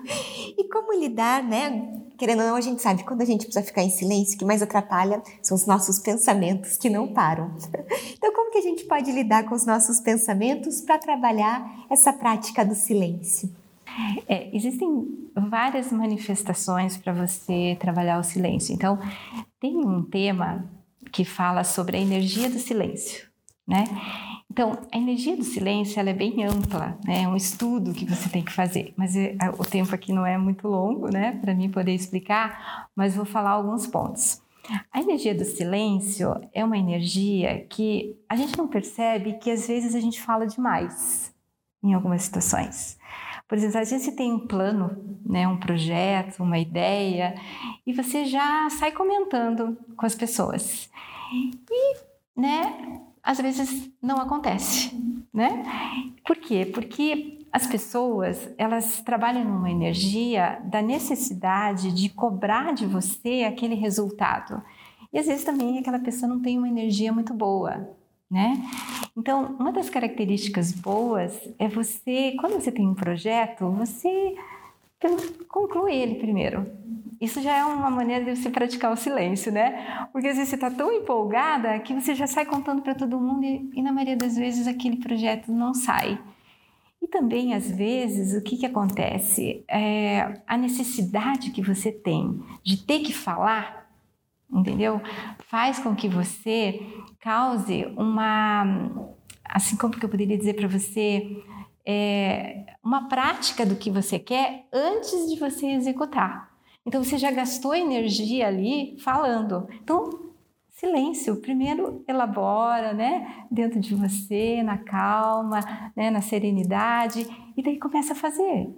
e 0.59 0.65
como 0.69 0.99
lidar, 0.99 1.45
né? 1.45 2.06
Querendo 2.19 2.41
ou 2.41 2.47
não, 2.47 2.57
a 2.57 2.61
gente 2.61 2.81
sabe 2.81 3.05
quando 3.05 3.23
a 3.23 3.25
gente 3.25 3.45
precisa 3.45 3.65
ficar 3.65 3.83
em 3.83 3.91
silêncio, 3.91 4.37
o 4.37 4.39
que 4.39 4.45
mais 4.45 4.63
atrapalha 4.63 5.23
são 5.43 5.55
os 5.55 5.67
nossos 5.67 5.99
pensamentos 5.99 6.77
que 6.77 6.89
não 6.89 7.09
param. 7.09 7.55
Então, 8.17 8.33
como 8.33 8.51
que 8.51 8.59
a 8.59 8.63
gente 8.63 8.85
pode 8.85 9.13
lidar 9.13 9.45
com 9.45 9.55
os 9.55 9.67
nossos 9.67 10.01
pensamentos 10.01 10.81
para 10.81 10.99
trabalhar 10.99 11.85
essa 11.89 12.13
prática 12.13 12.65
do 12.65 12.75
silêncio? 12.75 13.55
É, 14.27 14.55
existem 14.57 15.31
várias 15.35 15.93
manifestações 15.93 16.97
para 16.97 17.13
você 17.13 17.77
trabalhar 17.79 18.19
o 18.19 18.25
silêncio. 18.25 18.75
Então, 18.75 18.99
tem 19.61 19.77
um 19.77 20.03
tema 20.03 20.65
que 21.13 21.25
fala 21.25 21.63
sobre 21.63 21.97
a 21.97 22.01
energia 22.01 22.51
do 22.51 22.59
silêncio, 22.59 23.29
né? 23.67 23.85
Então, 24.57 24.79
a 24.91 24.97
energia 24.97 25.37
do 25.37 25.45
silêncio 25.45 26.01
ela 26.01 26.09
é 26.09 26.15
bem 26.15 26.43
ampla, 26.43 26.99
né? 27.05 27.25
É 27.25 27.29
um 27.29 27.37
estudo 27.37 27.93
que 27.93 28.07
você 28.07 28.27
tem 28.31 28.43
que 28.43 28.51
fazer. 28.51 28.95
Mas 28.97 29.15
é, 29.15 29.37
o 29.59 29.63
tempo 29.63 29.95
aqui 29.95 30.15
não 30.15 30.25
é 30.25 30.39
muito 30.39 30.67
longo, 30.67 31.13
né, 31.13 31.39
para 31.43 31.55
mim 31.55 31.71
poder 31.71 31.93
explicar, 31.93 32.89
mas 32.97 33.15
vou 33.15 33.27
falar 33.27 33.51
alguns 33.51 33.87
pontos. 33.87 34.41
A 34.91 34.99
energia 34.99 35.35
do 35.35 35.45
silêncio 35.45 36.41
é 36.55 36.65
uma 36.65 36.79
energia 36.79 37.67
que 37.69 38.17
a 38.27 38.35
gente 38.35 38.57
não 38.57 38.67
percebe 38.67 39.35
que 39.35 39.51
às 39.51 39.69
vezes 39.69 39.95
a 39.95 40.01
gente 40.01 40.23
fala 40.23 40.47
demais 40.47 41.35
em 41.83 41.93
algumas 41.93 42.23
situações. 42.23 42.99
Por 43.47 43.59
exemplo, 43.59 43.79
às 43.79 43.91
vezes 43.91 44.07
você 44.07 44.13
tem 44.13 44.33
um 44.33 44.47
plano, 44.47 45.21
né, 45.23 45.47
um 45.47 45.59
projeto, 45.59 46.43
uma 46.43 46.59
ideia, 46.59 47.35
e 47.87 47.93
você 47.93 48.25
já 48.25 48.71
sai 48.71 48.91
comentando 48.91 49.77
com 49.95 50.07
as 50.07 50.15
pessoas. 50.15 50.91
E, 51.31 52.41
né, 52.41 53.03
às 53.27 53.41
vezes 53.41 53.91
não 54.01 54.19
acontece, 54.19 54.97
né? 55.35 55.65
Por 56.25 56.37
quê? 56.37 56.65
Porque 56.65 57.45
as 57.53 57.67
pessoas, 57.67 58.49
elas 58.57 59.01
trabalham 59.01 59.45
numa 59.45 59.69
energia 59.69 60.61
da 60.65 60.81
necessidade 60.81 61.93
de 61.93 62.09
cobrar 62.09 62.73
de 62.73 62.87
você 62.87 63.43
aquele 63.43 63.75
resultado. 63.75 64.63
E 65.13 65.19
às 65.19 65.27
vezes 65.27 65.45
também 65.45 65.77
aquela 65.77 65.99
pessoa 65.99 66.29
não 66.29 66.41
tem 66.41 66.57
uma 66.57 66.69
energia 66.69 67.13
muito 67.13 67.35
boa, 67.35 67.91
né? 68.31 68.63
Então, 69.17 69.57
uma 69.59 69.73
das 69.73 69.91
características 69.91 70.71
boas 70.71 71.37
é 71.59 71.67
você, 71.67 72.37
quando 72.39 72.61
você 72.61 72.71
tem 72.71 72.87
um 72.87 72.95
projeto, 72.95 73.69
você 73.71 74.37
conclui 75.49 75.95
ele 75.95 76.17
primeiro. 76.17 76.67
Isso 77.21 77.41
já 77.41 77.57
é 77.57 77.65
uma 77.65 77.91
maneira 77.91 78.25
de 78.25 78.37
você 78.37 78.51
praticar 78.51 78.93
o 78.93 78.97
silêncio, 78.97 79.51
né? 79.51 80.07
Porque 80.13 80.29
às 80.29 80.37
vezes 80.37 80.51
você 80.51 80.57
está 80.57 80.71
tão 80.71 80.93
empolgada 80.93 81.79
que 81.79 81.95
você 81.95 82.15
já 82.15 82.27
sai 82.27 82.45
contando 82.45 82.83
para 82.83 82.95
todo 82.95 83.19
mundo 83.19 83.45
e, 83.45 83.71
e, 83.75 83.83
na 83.83 83.91
maioria 83.91 84.17
das 84.17 84.37
vezes 84.37 84.67
aquele 84.67 84.97
projeto 84.99 85.51
não 85.51 85.73
sai. 85.73 86.19
E 87.01 87.09
também, 87.09 87.55
às 87.55 87.71
vezes, 87.71 88.39
o 88.39 88.43
que, 88.43 88.57
que 88.57 88.67
acontece? 88.67 89.65
É, 89.69 90.43
a 90.47 90.57
necessidade 90.59 91.51
que 91.51 91.63
você 91.63 91.91
tem 91.91 92.43
de 92.63 92.85
ter 92.85 93.01
que 93.01 93.15
falar, 93.15 93.89
entendeu? 94.53 95.01
Faz 95.49 95.79
com 95.79 95.95
que 95.95 96.09
você 96.09 96.81
cause 97.21 97.87
uma. 97.97 99.11
Assim 99.45 99.77
como 99.77 99.97
que 99.97 100.05
eu 100.05 100.09
poderia 100.09 100.37
dizer 100.37 100.55
para 100.55 100.69
você? 100.69 101.43
É, 101.87 102.65
uma 102.83 103.09
prática 103.09 103.65
do 103.65 103.77
que 103.77 103.91
você 103.91 104.19
quer 104.19 104.67
antes 104.73 105.31
de 105.31 105.39
você 105.39 105.67
executar. 105.67 106.51
Então 106.85 107.03
você 107.03 107.17
já 107.17 107.31
gastou 107.31 107.75
energia 107.75 108.49
ali 108.49 108.97
falando. 108.99 109.69
Então, 109.83 110.27
silêncio. 110.77 111.37
Primeiro 111.37 112.05
elabora, 112.07 112.93
né, 112.93 113.45
dentro 113.51 113.81
de 113.81 113.95
você, 113.95 114.63
na 114.63 114.79
calma, 114.79 115.61
né, 115.97 116.11
na 116.11 116.21
serenidade, 116.21 117.27
e 117.57 117.63
daí 117.63 117.79
começa 117.79 118.13
a 118.13 118.17
fazer. 118.17 118.69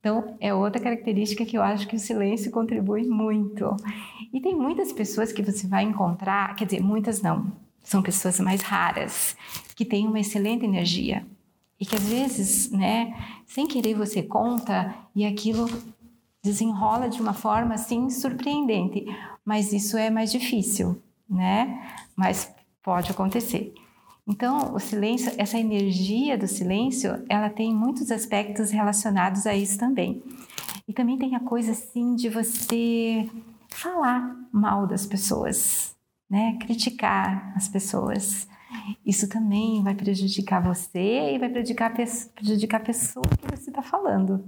Então, 0.00 0.36
é 0.40 0.54
outra 0.54 0.80
característica 0.80 1.44
que 1.44 1.58
eu 1.58 1.62
acho 1.62 1.88
que 1.88 1.96
o 1.96 1.98
silêncio 1.98 2.52
contribui 2.52 3.06
muito. 3.06 3.76
E 4.32 4.40
tem 4.40 4.54
muitas 4.54 4.92
pessoas 4.92 5.32
que 5.32 5.42
você 5.42 5.66
vai 5.66 5.82
encontrar, 5.82 6.54
quer 6.54 6.66
dizer, 6.66 6.80
muitas 6.80 7.20
não, 7.20 7.52
são 7.82 8.00
pessoas 8.00 8.38
mais 8.38 8.62
raras, 8.62 9.36
que 9.74 9.84
têm 9.84 10.06
uma 10.06 10.20
excelente 10.20 10.64
energia. 10.64 11.26
E 11.80 11.86
que 11.86 11.94
às 11.94 12.02
vezes, 12.02 12.70
né, 12.70 13.14
sem 13.46 13.66
querer 13.66 13.94
você 13.94 14.22
conta 14.22 14.94
e 15.14 15.24
aquilo 15.24 15.68
desenrola 16.42 17.08
de 17.08 17.20
uma 17.20 17.32
forma 17.32 17.74
assim 17.74 18.10
surpreendente, 18.10 19.04
mas 19.44 19.72
isso 19.72 19.96
é 19.96 20.10
mais 20.10 20.30
difícil, 20.30 21.00
né? 21.28 21.96
Mas 22.16 22.52
pode 22.82 23.10
acontecer. 23.10 23.74
Então, 24.26 24.74
o 24.74 24.78
silêncio, 24.78 25.32
essa 25.38 25.58
energia 25.58 26.36
do 26.36 26.46
silêncio, 26.46 27.24
ela 27.30 27.48
tem 27.48 27.74
muitos 27.74 28.10
aspectos 28.10 28.70
relacionados 28.70 29.46
a 29.46 29.54
isso 29.54 29.78
também. 29.78 30.22
E 30.86 30.92
também 30.92 31.16
tem 31.16 31.34
a 31.34 31.40
coisa 31.40 31.72
assim 31.72 32.14
de 32.14 32.28
você 32.28 33.28
falar 33.68 34.36
mal 34.52 34.86
das 34.86 35.06
pessoas, 35.06 35.94
né? 36.28 36.58
Criticar 36.60 37.54
as 37.56 37.68
pessoas. 37.68 38.46
Isso 39.04 39.28
também 39.28 39.82
vai 39.82 39.94
prejudicar 39.94 40.62
você 40.62 41.34
e 41.34 41.38
vai 41.38 41.48
prejudicar, 41.48 41.94
prejudicar 42.34 42.80
a 42.80 42.84
pessoa 42.84 43.26
que 43.26 43.56
você 43.56 43.70
está 43.70 43.82
falando. 43.82 44.44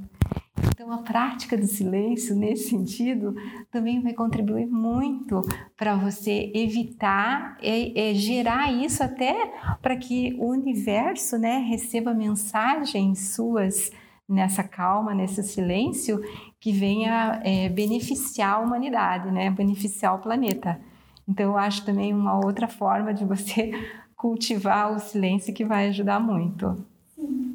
Então, 0.69 0.93
a 0.93 0.99
prática 0.99 1.57
do 1.57 1.67
silêncio, 1.67 2.35
nesse 2.35 2.71
sentido, 2.71 3.35
também 3.71 4.03
vai 4.03 4.13
contribuir 4.13 4.67
muito 4.67 5.41
para 5.77 5.95
você 5.95 6.51
evitar 6.55 7.57
e, 7.63 8.15
gerar 8.15 8.73
isso 8.73 9.03
até 9.03 9.53
para 9.81 9.97
que 9.97 10.37
o 10.39 10.51
universo 10.51 11.39
né, 11.39 11.59
receba 11.59 12.13
mensagens 12.13 13.35
suas 13.35 13.91
nessa 14.29 14.63
calma, 14.63 15.13
nesse 15.13 15.43
silêncio, 15.43 16.21
que 16.61 16.73
venha 16.73 17.41
é, 17.45 17.69
beneficiar 17.69 18.55
a 18.55 18.59
humanidade, 18.61 19.31
né, 19.31 19.51
beneficiar 19.51 20.15
o 20.15 20.19
planeta. 20.19 20.81
Então, 21.29 21.51
eu 21.51 21.59
acho 21.59 21.85
também 21.85 22.13
uma 22.13 22.37
outra 22.45 22.67
forma 22.67 23.15
de 23.15 23.25
você 23.25 23.73
cultivar 24.21 24.95
o 24.95 25.01
silêncio 25.01 25.55
que 25.55 25.65
vai 25.65 25.89
ajudar 25.89 26.21
muito. 26.21 26.85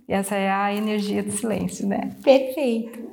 Essa 0.08 0.36
é 0.36 0.50
a 0.50 0.74
energia 0.74 1.22
do 1.22 1.32
silêncio, 1.32 1.88
né? 1.88 2.16
Perfeito. 2.24 3.06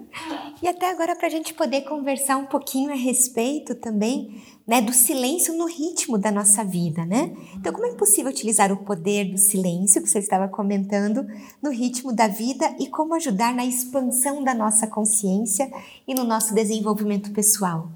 E 0.62 0.68
até 0.68 0.90
agora, 0.90 1.14
para 1.14 1.26
a 1.26 1.30
gente 1.30 1.52
poder 1.52 1.82
conversar 1.82 2.38
um 2.38 2.46
pouquinho 2.46 2.90
a 2.90 2.94
respeito 2.94 3.74
também 3.74 4.42
né, 4.66 4.80
do 4.80 4.92
silêncio 4.92 5.54
no 5.54 5.66
ritmo 5.66 6.16
da 6.16 6.30
nossa 6.30 6.64
vida, 6.64 7.04
né? 7.04 7.34
Então, 7.54 7.74
como 7.74 7.86
é 7.86 7.94
possível 7.94 8.30
utilizar 8.30 8.72
o 8.72 8.84
poder 8.84 9.24
do 9.30 9.38
silêncio, 9.38 10.02
que 10.02 10.08
você 10.08 10.18
estava 10.18 10.48
comentando, 10.48 11.26
no 11.62 11.70
ritmo 11.70 12.10
da 12.10 12.28
vida 12.28 12.74
e 12.80 12.88
como 12.88 13.14
ajudar 13.14 13.54
na 13.54 13.66
expansão 13.66 14.42
da 14.42 14.54
nossa 14.54 14.86
consciência 14.86 15.70
e 16.08 16.14
no 16.14 16.24
nosso 16.24 16.54
desenvolvimento 16.54 17.32
pessoal? 17.32 17.90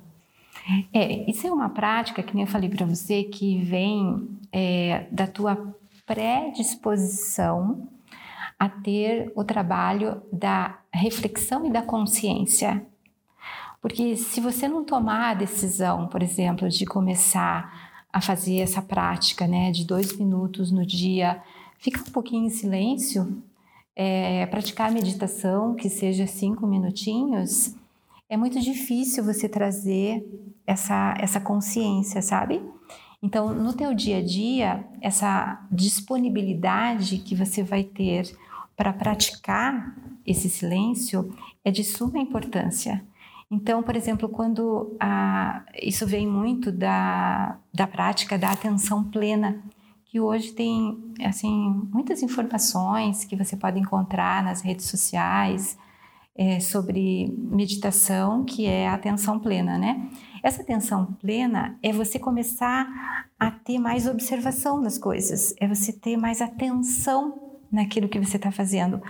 É, 0.93 1.31
isso 1.31 1.47
é 1.47 1.53
uma 1.53 1.69
prática, 1.69 2.23
que 2.23 2.35
nem 2.35 2.45
eu 2.45 2.51
falei 2.51 2.69
para 2.69 2.87
você, 2.87 3.23
que 3.25 3.63
vem 3.63 4.29
é, 4.53 5.07
da 5.11 5.27
tua 5.27 5.75
predisposição 6.05 7.89
a 8.59 8.69
ter 8.69 9.31
o 9.37 9.45
trabalho 9.45 10.23
da 10.33 10.79
reflexão 10.93 11.67
e 11.67 11.71
da 11.71 11.83
consciência. 11.83 12.85
Porque 13.81 14.17
se 14.17 14.41
você 14.41 14.67
não 14.67 14.85
tomar 14.85 15.31
a 15.31 15.35
decisão, 15.35 16.09
por 16.09 16.23
exemplo, 16.23 16.69
de 16.69 16.85
começar 16.85 18.03
a 18.13 18.21
fazer 18.21 18.61
essa 18.61 18.81
prática, 18.81 19.47
né, 19.47 19.71
de 19.71 19.85
dois 19.85 20.17
minutos 20.17 20.73
no 20.73 20.87
dia, 20.87 21.43
ficar 21.79 22.01
um 22.01 22.13
pouquinho 22.13 22.47
em 22.47 22.51
silêncio, 22.51 23.43
é, 23.95 24.47
praticar 24.47 24.91
meditação, 24.91 25.75
que 25.75 25.89
seja 25.89 26.27
cinco 26.27 26.67
minutinhos, 26.67 27.75
é 28.29 28.37
muito 28.37 28.61
difícil 28.61 29.25
você 29.25 29.49
trazer 29.49 30.25
essa, 30.67 31.15
essa 31.19 31.41
consciência, 31.41 32.21
sabe? 32.21 32.63
Então, 33.23 33.55
no 33.55 33.73
teu 33.73 33.95
dia 33.95 34.19
a 34.19 34.23
dia, 34.23 34.85
essa 35.01 35.65
disponibilidade 35.71 37.19
que 37.19 37.35
você 37.35 37.63
vai 37.63 37.83
ter 37.83 38.37
para 38.77 38.93
praticar 38.93 39.97
esse 40.27 40.51
silêncio 40.51 41.35
é 41.65 41.71
de 41.71 41.83
suma 41.83 42.19
importância. 42.19 43.03
Então, 43.51 43.83
por 43.83 43.97
exemplo, 43.97 44.29
quando 44.29 44.97
a, 44.99 45.65
isso 45.81 46.07
vem 46.07 46.27
muito 46.27 46.73
da, 46.73 47.59
da 47.73 47.87
prática 47.87 48.37
da 48.37 48.51
atenção 48.51 49.05
plena, 49.05 49.63
que 50.05 50.21
hoje 50.21 50.53
tem 50.53 51.15
assim 51.25 51.89
muitas 51.93 52.23
informações 52.23 53.25
que 53.25 53.37
você 53.37 53.57
pode 53.57 53.79
encontrar 53.79 54.43
nas 54.43 54.63
redes 54.63 54.87
sociais, 54.87 55.79
é, 56.37 56.61
sobre 56.61 57.33
meditação, 57.37 58.45
que 58.45 58.67
é 58.67 58.89
a 58.89 58.95
atenção 58.95 59.39
plena, 59.39 59.79
né? 59.79 60.09
Essa 60.43 60.63
atenção 60.63 61.07
plena 61.21 61.79
é 61.83 61.93
você 61.93 62.19
começar 62.19 62.87
a 63.39 63.51
ter 63.51 63.79
mais 63.79 64.07
observação 64.07 64.81
nas 64.81 64.99
coisas, 64.99 65.55
é 65.59 65.67
você 65.67 65.93
ter 65.93 66.17
mais 66.17 66.41
atenção 66.41 67.35
naquilo 67.71 68.09
que 68.09 68.19
você 68.19 68.37
está 68.37 68.53
fazendo. 68.53 69.01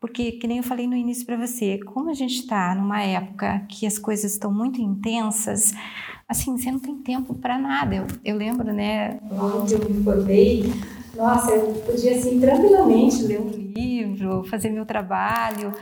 Porque, 0.00 0.32
que 0.32 0.46
nem 0.46 0.56
eu 0.56 0.62
falei 0.62 0.86
no 0.86 0.96
início 0.96 1.26
para 1.26 1.36
você, 1.36 1.78
como 1.78 2.08
a 2.08 2.14
gente 2.14 2.36
está 2.36 2.74
numa 2.74 3.02
época 3.02 3.66
que 3.68 3.86
as 3.86 3.98
coisas 3.98 4.32
estão 4.32 4.52
muito 4.52 4.80
intensas, 4.80 5.74
assim, 6.26 6.56
você 6.56 6.72
não 6.72 6.80
tem 6.80 6.96
tempo 6.96 7.34
para 7.34 7.58
nada. 7.58 7.94
Eu, 7.96 8.06
eu 8.24 8.36
lembro, 8.36 8.72
né, 8.72 9.20
onde 9.30 9.74
eu 9.74 9.90
me 9.90 10.02
formei, 10.02 10.72
nossa, 11.14 11.50
eu 11.50 11.74
podia, 11.84 12.16
assim, 12.16 12.40
tranquilamente 12.40 13.22
ler 13.24 13.40
um 13.40 13.50
livro, 13.50 14.42
fazer 14.44 14.70
meu 14.70 14.86
trabalho, 14.86 15.72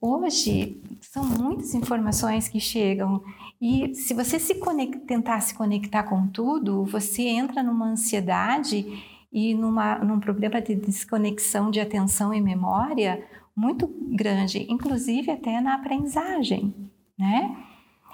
Hoje 0.00 0.82
são 1.00 1.24
muitas 1.24 1.74
informações 1.74 2.48
que 2.48 2.60
chegam 2.60 3.22
e 3.60 3.94
se 3.94 4.12
você 4.12 4.38
se 4.38 4.60
tentar 5.06 5.40
se 5.40 5.54
conectar 5.54 6.02
com 6.02 6.26
tudo, 6.28 6.84
você 6.84 7.22
entra 7.22 7.62
numa 7.62 7.86
ansiedade 7.86 8.86
e 9.32 9.54
numa, 9.54 9.98
num 9.98 10.20
problema 10.20 10.60
de 10.60 10.74
desconexão 10.74 11.70
de 11.70 11.80
atenção 11.80 12.32
e 12.32 12.40
memória 12.40 13.26
muito 13.56 13.88
grande, 14.10 14.66
inclusive 14.68 15.30
até 15.30 15.60
na 15.60 15.74
aprendizagem, 15.74 16.74
né? 17.18 17.56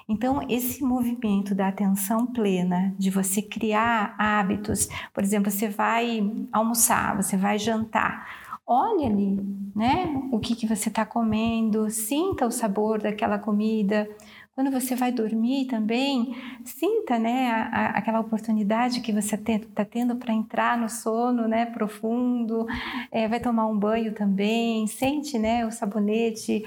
Então, 0.08 0.44
esse 0.48 0.82
movimento 0.82 1.54
da 1.54 1.68
atenção 1.68 2.26
plena, 2.26 2.94
de 2.98 3.08
você 3.08 3.40
criar 3.40 4.14
hábitos, 4.18 4.88
por 5.14 5.22
exemplo, 5.22 5.50
você 5.50 5.68
vai 5.68 6.28
almoçar, 6.52 7.16
você 7.16 7.36
vai 7.36 7.58
jantar, 7.58 8.26
olhe 8.72 9.04
ali, 9.06 9.40
né? 9.74 10.28
O 10.32 10.38
que, 10.38 10.54
que 10.54 10.66
você 10.66 10.88
está 10.88 11.04
comendo, 11.04 11.90
sinta 11.90 12.46
o 12.46 12.50
sabor 12.50 13.00
daquela 13.00 13.38
comida. 13.38 14.08
Quando 14.54 14.70
você 14.70 14.94
vai 14.94 15.10
dormir 15.10 15.66
também, 15.66 16.36
sinta, 16.62 17.18
né, 17.18 17.50
a, 17.50 17.62
a, 17.62 17.86
aquela 17.98 18.20
oportunidade 18.20 19.00
que 19.00 19.10
você 19.10 19.34
está 19.34 19.82
tendo 19.82 20.16
para 20.16 20.34
entrar 20.34 20.76
no 20.76 20.90
sono, 20.90 21.48
né, 21.48 21.64
profundo. 21.64 22.66
É, 23.10 23.26
vai 23.26 23.40
tomar 23.40 23.66
um 23.66 23.78
banho 23.78 24.14
também, 24.14 24.86
sente, 24.86 25.38
né, 25.38 25.64
o 25.64 25.70
sabonete, 25.70 26.64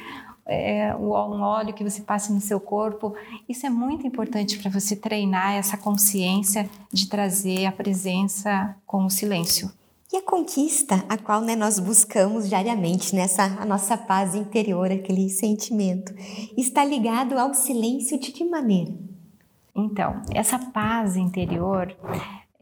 é, 0.48 0.96
um 0.96 1.12
óleo 1.12 1.74
que 1.74 1.84
você 1.84 2.02
passa 2.02 2.34
no 2.34 2.42
seu 2.42 2.60
corpo. 2.60 3.16
Isso 3.48 3.68
é 3.68 3.70
muito 3.70 4.08
importante 4.08 4.58
para 4.58 4.72
você 4.72 4.96
treinar 4.96 5.54
essa 5.54 5.78
consciência 5.78 6.68
de 6.92 7.08
trazer 7.08 7.68
a 7.68 7.72
presença 7.72 8.76
com 8.86 9.06
o 9.06 9.12
silêncio. 9.12 9.72
A 10.16 10.22
conquista, 10.22 11.04
a 11.10 11.18
qual 11.18 11.42
né, 11.42 11.58
nós 11.58 11.78
buscamos 11.78 12.48
diariamente, 12.48 13.14
nessa 13.14 13.44
a 13.44 13.66
nossa 13.66 13.98
paz 13.98 14.34
interior, 14.34 14.90
aquele 14.90 15.30
sentimento, 15.30 16.14
está 16.56 16.86
ligado 16.86 17.38
ao 17.38 17.54
silêncio 17.54 18.18
de 18.18 18.32
que 18.32 18.46
maneira? 18.46 18.94
Então, 19.76 20.22
essa 20.34 20.58
paz 20.58 21.18
interior, 21.18 21.94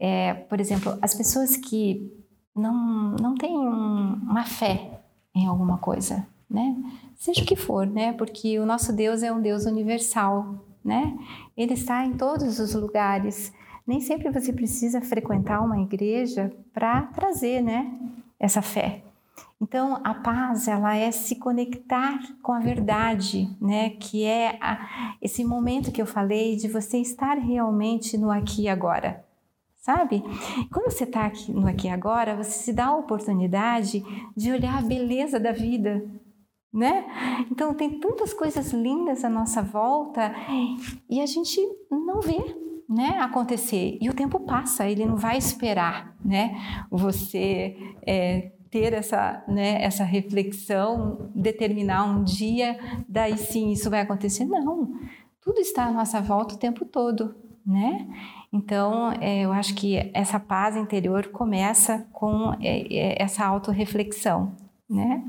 é, 0.00 0.34
por 0.34 0.58
exemplo, 0.60 0.98
as 1.00 1.14
pessoas 1.14 1.56
que 1.56 2.12
não, 2.56 3.14
não 3.20 3.36
têm 3.36 3.56
um, 3.56 4.14
uma 4.14 4.44
fé 4.44 5.00
em 5.32 5.46
alguma 5.46 5.78
coisa, 5.78 6.26
né? 6.50 6.76
Seja 7.14 7.42
o 7.42 7.46
que 7.46 7.54
for, 7.54 7.86
né? 7.86 8.12
Porque 8.14 8.58
o 8.58 8.66
nosso 8.66 8.92
Deus 8.92 9.22
é 9.22 9.32
um 9.32 9.40
Deus 9.40 9.64
universal, 9.64 10.56
né? 10.84 11.16
Ele 11.56 11.74
está 11.74 12.04
em 12.04 12.14
todos 12.14 12.58
os 12.58 12.74
lugares. 12.74 13.52
Nem 13.86 14.00
sempre 14.00 14.30
você 14.30 14.52
precisa 14.52 15.00
frequentar 15.00 15.60
uma 15.60 15.80
igreja 15.80 16.52
para 16.72 17.02
trazer, 17.02 17.62
né, 17.62 17.92
essa 18.38 18.62
fé. 18.62 19.02
Então, 19.60 20.00
a 20.04 20.14
paz, 20.14 20.68
ela 20.68 20.94
é 20.94 21.10
se 21.10 21.36
conectar 21.36 22.18
com 22.42 22.52
a 22.52 22.60
verdade, 22.60 23.48
né? 23.60 23.90
Que 23.90 24.24
é 24.24 24.58
a, 24.60 25.16
esse 25.22 25.44
momento 25.44 25.90
que 25.90 26.02
eu 26.02 26.06
falei 26.06 26.56
de 26.56 26.68
você 26.68 26.98
estar 26.98 27.38
realmente 27.38 28.18
no 28.18 28.30
aqui 28.30 28.62
e 28.62 28.68
agora, 28.68 29.24
sabe? 29.78 30.22
Quando 30.70 30.90
você 30.90 31.04
está 31.04 31.26
aqui 31.26 31.52
no 31.52 31.66
aqui 31.66 31.86
e 31.86 31.90
agora, 31.90 32.36
você 32.36 32.50
se 32.50 32.72
dá 32.72 32.86
a 32.86 32.96
oportunidade 32.96 34.04
de 34.36 34.52
olhar 34.52 34.78
a 34.78 34.86
beleza 34.86 35.40
da 35.40 35.52
vida, 35.52 36.04
né? 36.72 37.06
Então, 37.50 37.72
tem 37.72 37.98
tantas 37.98 38.34
coisas 38.34 38.72
lindas 38.72 39.24
à 39.24 39.30
nossa 39.30 39.62
volta 39.62 40.34
e 41.08 41.20
a 41.20 41.26
gente 41.26 41.60
não 41.90 42.20
vê, 42.20 42.54
né, 42.88 43.18
acontecer. 43.20 43.98
E 44.00 44.08
o 44.08 44.14
tempo 44.14 44.40
passa, 44.40 44.88
ele 44.88 45.04
não 45.04 45.16
vai 45.16 45.38
esperar, 45.38 46.16
né, 46.24 46.54
você 46.90 47.76
é, 48.06 48.52
ter 48.70 48.92
essa, 48.92 49.44
né, 49.46 49.82
essa 49.82 50.02
reflexão, 50.02 51.30
determinar 51.34 52.04
um 52.04 52.24
dia, 52.24 52.78
daí 53.08 53.38
sim 53.38 53.70
isso 53.70 53.88
vai 53.88 54.00
acontecer. 54.00 54.44
Não, 54.44 54.92
tudo 55.40 55.60
está 55.60 55.84
à 55.84 55.92
nossa 55.92 56.20
volta 56.20 56.54
o 56.54 56.58
tempo 56.58 56.84
todo, 56.84 57.34
né? 57.64 58.06
Então, 58.52 59.12
é, 59.20 59.40
eu 59.40 59.52
acho 59.52 59.74
que 59.74 60.10
essa 60.12 60.40
paz 60.40 60.76
interior 60.76 61.28
começa 61.28 62.06
com 62.12 62.52
é, 62.60 62.82
é, 62.92 63.22
essa 63.22 63.44
autorreflexão, 63.44 64.52
né? 64.88 65.22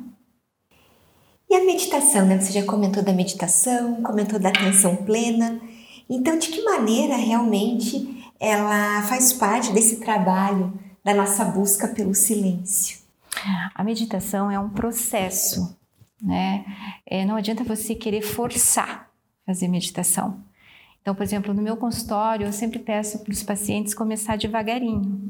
E 1.49 1.55
a 1.55 1.63
meditação, 1.65 2.25
né? 2.25 2.39
Você 2.39 2.51
já 2.51 2.65
comentou 2.65 3.03
da 3.03 3.13
meditação, 3.13 4.01
comentou 4.01 4.39
da 4.39 4.49
atenção 4.49 4.95
plena. 4.95 5.61
Então, 6.09 6.37
de 6.37 6.49
que 6.49 6.63
maneira 6.63 7.15
realmente 7.15 8.23
ela 8.39 9.01
faz 9.03 9.33
parte 9.33 9.71
desse 9.71 9.99
trabalho 9.99 10.73
da 11.03 11.13
nossa 11.13 11.45
busca 11.45 11.87
pelo 11.87 12.13
silêncio? 12.13 12.99
A 13.73 13.83
meditação 13.83 14.49
é 14.49 14.59
um 14.59 14.69
processo, 14.69 15.77
né? 16.21 16.65
É, 17.05 17.25
não 17.25 17.35
adianta 17.35 17.63
você 17.63 17.93
querer 17.93 18.21
forçar 18.21 19.05
fazer 19.45 19.67
meditação. 19.67 20.43
Então, 21.01 21.13
por 21.13 21.23
exemplo, 21.23 21.53
no 21.53 21.61
meu 21.61 21.77
consultório, 21.77 22.47
eu 22.47 22.51
sempre 22.51 22.79
peço 22.79 23.19
para 23.19 23.31
os 23.31 23.43
pacientes 23.43 23.93
começar 23.93 24.37
devagarinho, 24.37 25.21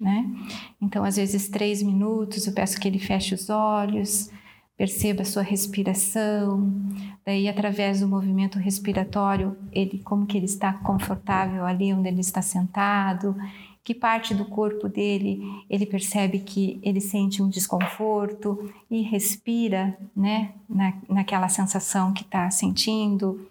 né? 0.00 0.24
Então, 0.80 1.04
às 1.04 1.16
vezes, 1.16 1.48
três 1.48 1.82
minutos, 1.82 2.46
eu 2.46 2.52
peço 2.52 2.78
que 2.80 2.86
ele 2.86 3.00
feche 3.00 3.34
os 3.34 3.50
olhos, 3.50 4.30
perceba 4.80 5.20
a 5.20 5.26
sua 5.26 5.42
respiração, 5.42 6.72
daí 7.22 7.46
através 7.46 8.00
do 8.00 8.08
movimento 8.08 8.58
respiratório, 8.58 9.54
ele 9.70 9.98
como 9.98 10.24
que 10.24 10.38
ele 10.38 10.46
está 10.46 10.72
confortável 10.72 11.66
ali 11.66 11.92
onde 11.92 12.08
ele 12.08 12.22
está 12.22 12.40
sentado, 12.40 13.36
que 13.84 13.94
parte 13.94 14.34
do 14.34 14.46
corpo 14.46 14.88
dele 14.88 15.42
ele 15.68 15.84
percebe 15.84 16.38
que 16.38 16.80
ele 16.82 16.98
sente 16.98 17.42
um 17.42 17.50
desconforto 17.50 18.72
e 18.90 19.02
respira, 19.02 19.98
né, 20.16 20.54
na, 20.66 20.94
naquela 21.10 21.50
sensação 21.50 22.14
que 22.14 22.22
está 22.22 22.50
sentindo, 22.50 23.46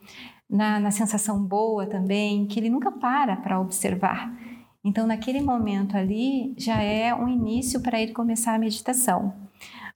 na, 0.49 0.79
na 0.79 0.89
sensação 0.89 1.43
boa 1.43 1.85
também, 1.85 2.47
que 2.47 2.59
ele 2.59 2.71
nunca 2.71 2.91
para 2.91 3.35
para 3.35 3.61
observar. 3.61 4.35
Então, 4.83 5.05
naquele 5.05 5.41
momento 5.41 5.95
ali, 5.95 6.55
já 6.57 6.81
é 6.81 7.13
um 7.13 7.27
início 7.27 7.81
para 7.81 8.01
ele 8.01 8.13
começar 8.13 8.55
a 8.55 8.59
meditação. 8.59 9.47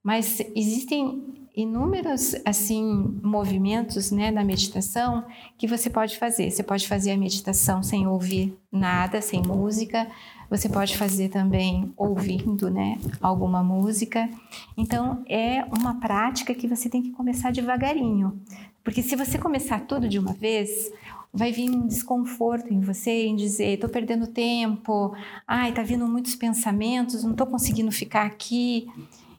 Mas 0.03 0.41
existem 0.55 1.23
inúmeros 1.55 2.35
assim 2.43 3.19
movimentos 3.21 4.09
né 4.09 4.31
na 4.31 4.43
meditação 4.43 5.23
que 5.57 5.67
você 5.67 5.89
pode 5.89 6.17
fazer. 6.17 6.49
Você 6.51 6.63
pode 6.63 6.87
fazer 6.87 7.11
a 7.11 7.17
meditação 7.17 7.83
sem 7.83 8.07
ouvir 8.07 8.57
nada 8.71 9.21
sem 9.21 9.41
música. 9.41 10.07
Você 10.49 10.67
pode 10.67 10.97
fazer 10.97 11.29
também 11.29 11.93
ouvindo 11.95 12.69
né 12.69 12.97
alguma 13.21 13.63
música. 13.63 14.29
Então 14.75 15.23
é 15.29 15.63
uma 15.65 15.99
prática 15.99 16.53
que 16.53 16.67
você 16.67 16.89
tem 16.89 17.01
que 17.01 17.11
começar 17.11 17.51
devagarinho. 17.51 18.41
Porque 18.83 19.01
se 19.01 19.15
você 19.15 19.37
começar 19.37 19.81
tudo 19.81 20.09
de 20.09 20.19
uma 20.19 20.33
vez 20.33 20.91
vai 21.33 21.51
vir 21.51 21.69
um 21.69 21.87
desconforto 21.87 22.71
em 22.71 22.79
você 22.79 23.25
em 23.25 23.35
dizer, 23.35 23.73
estou 23.73 23.89
perdendo 23.89 24.27
tempo, 24.27 25.15
ai, 25.47 25.69
está 25.69 25.81
vindo 25.81 26.07
muitos 26.07 26.35
pensamentos, 26.35 27.23
não 27.23 27.31
estou 27.31 27.47
conseguindo 27.47 27.91
ficar 27.91 28.25
aqui. 28.25 28.87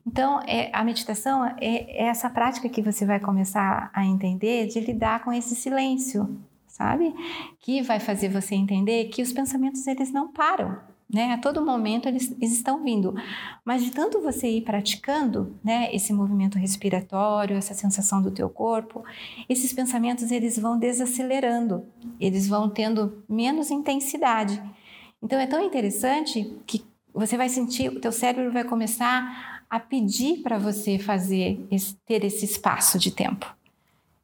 Então, 0.06 0.40
é, 0.46 0.70
a 0.72 0.84
meditação 0.84 1.44
é, 1.44 1.56
é, 1.60 2.06
essa 2.08 2.28
prática 2.28 2.68
que 2.68 2.82
você 2.82 3.06
vai 3.06 3.18
começar 3.18 3.90
a 3.94 4.04
entender 4.04 4.66
de 4.66 4.80
lidar 4.80 5.24
com 5.24 5.32
esse 5.32 5.54
silêncio, 5.54 6.38
sabe? 6.66 7.14
Que 7.60 7.82
vai 7.82 7.98
fazer 7.98 8.28
você 8.28 8.54
entender 8.54 9.06
que 9.06 9.22
os 9.22 9.32
pensamentos 9.32 9.86
eles 9.86 10.12
não 10.12 10.32
param 10.32 10.78
né? 11.14 11.32
A 11.32 11.38
todo 11.38 11.64
momento 11.64 12.08
eles, 12.08 12.32
eles, 12.32 12.52
estão 12.52 12.82
vindo. 12.82 13.14
Mas 13.64 13.84
de 13.84 13.90
tanto 13.92 14.20
você 14.20 14.48
ir 14.48 14.62
praticando, 14.62 15.54
né, 15.62 15.94
esse 15.94 16.12
movimento 16.12 16.58
respiratório, 16.58 17.56
essa 17.56 17.72
sensação 17.72 18.20
do 18.20 18.32
teu 18.32 18.48
corpo, 18.48 19.04
esses 19.48 19.72
pensamentos 19.72 20.30
eles 20.32 20.58
vão 20.58 20.76
desacelerando, 20.76 21.84
eles 22.18 22.48
vão 22.48 22.68
tendo 22.68 23.22
menos 23.28 23.70
intensidade. 23.70 24.60
Então 25.22 25.38
é 25.38 25.46
tão 25.46 25.62
interessante 25.62 26.52
que 26.66 26.84
você 27.12 27.36
vai 27.36 27.48
sentir, 27.48 27.90
o 27.90 28.00
teu 28.00 28.10
cérebro 28.10 28.50
vai 28.50 28.64
começar 28.64 29.53
a 29.68 29.80
pedir 29.80 30.42
para 30.42 30.58
você 30.58 30.98
fazer 30.98 31.66
ter 32.06 32.24
esse 32.24 32.44
espaço 32.44 32.98
de 32.98 33.10
tempo. 33.10 33.46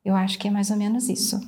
Eu 0.04 0.14
acho 0.14 0.38
que 0.38 0.48
é 0.48 0.50
mais 0.50 0.70
ou 0.70 0.76
menos 0.76 1.08
isso. 1.08 1.40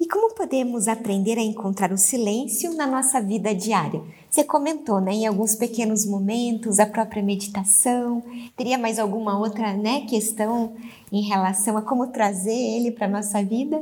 E 0.00 0.08
como 0.08 0.34
podemos 0.34 0.88
aprender 0.88 1.38
a 1.38 1.42
encontrar 1.42 1.92
o 1.92 1.96
silêncio 1.96 2.74
na 2.74 2.88
nossa 2.88 3.22
vida 3.22 3.54
diária? 3.54 4.02
Você 4.28 4.42
comentou, 4.42 5.00
né, 5.00 5.12
em 5.12 5.26
alguns 5.28 5.54
pequenos 5.54 6.04
momentos, 6.04 6.80
a 6.80 6.86
própria 6.86 7.22
meditação. 7.22 8.20
Teria 8.56 8.76
mais 8.76 8.98
alguma 8.98 9.38
outra, 9.38 9.76
né, 9.76 10.00
questão 10.00 10.74
em 11.12 11.22
relação 11.22 11.76
a 11.76 11.82
como 11.82 12.08
trazer 12.08 12.52
ele 12.52 12.90
para 12.90 13.06
nossa 13.06 13.44
vida? 13.44 13.80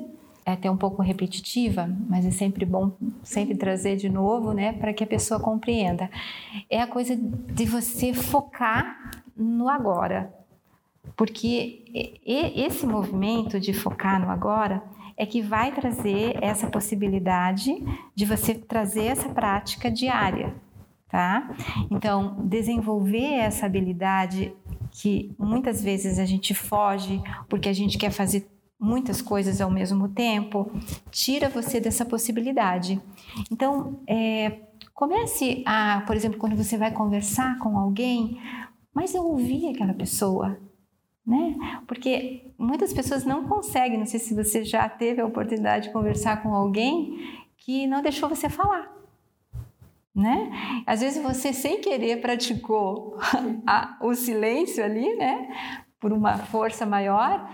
É 0.51 0.55
até 0.55 0.71
um 0.71 0.77
pouco 0.77 1.01
repetitiva, 1.01 1.89
mas 2.09 2.27
é 2.27 2.31
sempre 2.31 2.65
bom 2.65 2.93
sempre 3.23 3.55
trazer 3.55 3.97
de 3.97 4.09
novo, 4.09 4.53
né, 4.53 4.73
para 4.73 4.93
que 4.93 5.05
a 5.05 5.07
pessoa 5.07 5.39
compreenda. 5.39 6.11
É 6.69 6.81
a 6.81 6.87
coisa 6.87 7.17
de 7.17 7.65
você 7.65 8.13
focar 8.13 9.23
no 9.37 9.69
agora. 9.69 10.35
Porque 11.17 11.85
esse 12.25 12.87
movimento 12.87 13.61
de 13.61 13.73
focar 13.73 14.21
no 14.21 14.31
agora, 14.31 14.83
é 15.17 15.27
que 15.27 15.43
vai 15.43 15.71
trazer 15.71 16.39
essa 16.43 16.67
possibilidade 16.67 17.75
de 18.15 18.25
você 18.25 18.55
trazer 18.55 19.05
essa 19.05 19.29
prática 19.29 19.91
diária, 19.91 20.55
tá? 21.11 21.55
Então, 21.91 22.37
desenvolver 22.45 23.35
essa 23.35 23.67
habilidade 23.67 24.51
que 24.91 25.31
muitas 25.39 25.83
vezes 25.85 26.19
a 26.19 26.25
gente 26.25 26.55
foge 26.55 27.21
porque 27.51 27.69
a 27.69 27.73
gente 27.73 27.99
quer 27.99 28.11
fazer 28.11 28.49
muitas 28.81 29.21
coisas 29.21 29.61
ao 29.61 29.71
mesmo 29.71 30.09
tempo, 30.09 30.73
tira 31.11 31.51
você 31.51 31.79
dessa 31.79 32.05
possibilidade. 32.05 33.01
Então, 33.53 34.01
é, 34.09 34.59
comece 34.95 35.63
a, 35.67 36.03
por 36.07 36.17
exemplo, 36.17 36.39
quando 36.39 36.57
você 36.57 36.79
vai 36.79 36.91
conversar 36.91 37.59
com 37.59 37.77
alguém, 37.77 38.41
mas 38.95 39.15
eu 39.15 39.23
ouvi 39.23 39.69
aquela 39.69 39.93
pessoa, 39.93 40.59
né? 41.27 41.57
Porque 41.87 42.53
muitas 42.59 42.93
pessoas 42.93 43.25
não 43.25 43.47
conseguem, 43.47 43.99
não 43.99 44.07
sei 44.07 44.19
se 44.19 44.35
você 44.35 44.65
já 44.65 44.89
teve 44.89 45.21
a 45.21 45.27
oportunidade 45.27 45.89
de 45.89 45.93
conversar 45.93 46.43
com 46.43 46.55
alguém 46.55 47.19
que 47.59 47.87
não 47.87 48.03
deixou 48.03 48.29
você 48.29 48.49
falar. 48.49 48.99
Né? 50.13 50.51
Às 50.87 51.03
vezes 51.03 51.23
você 51.23 51.53
sem 51.53 51.81
querer 51.81 52.21
praticou 52.21 53.17
a, 53.65 53.97
o 54.03 54.13
silêncio 54.15 54.85
ali, 54.85 55.15
né? 55.17 55.49
Por 56.01 56.13
uma 56.13 56.37
força 56.37 56.85
maior 56.85 57.49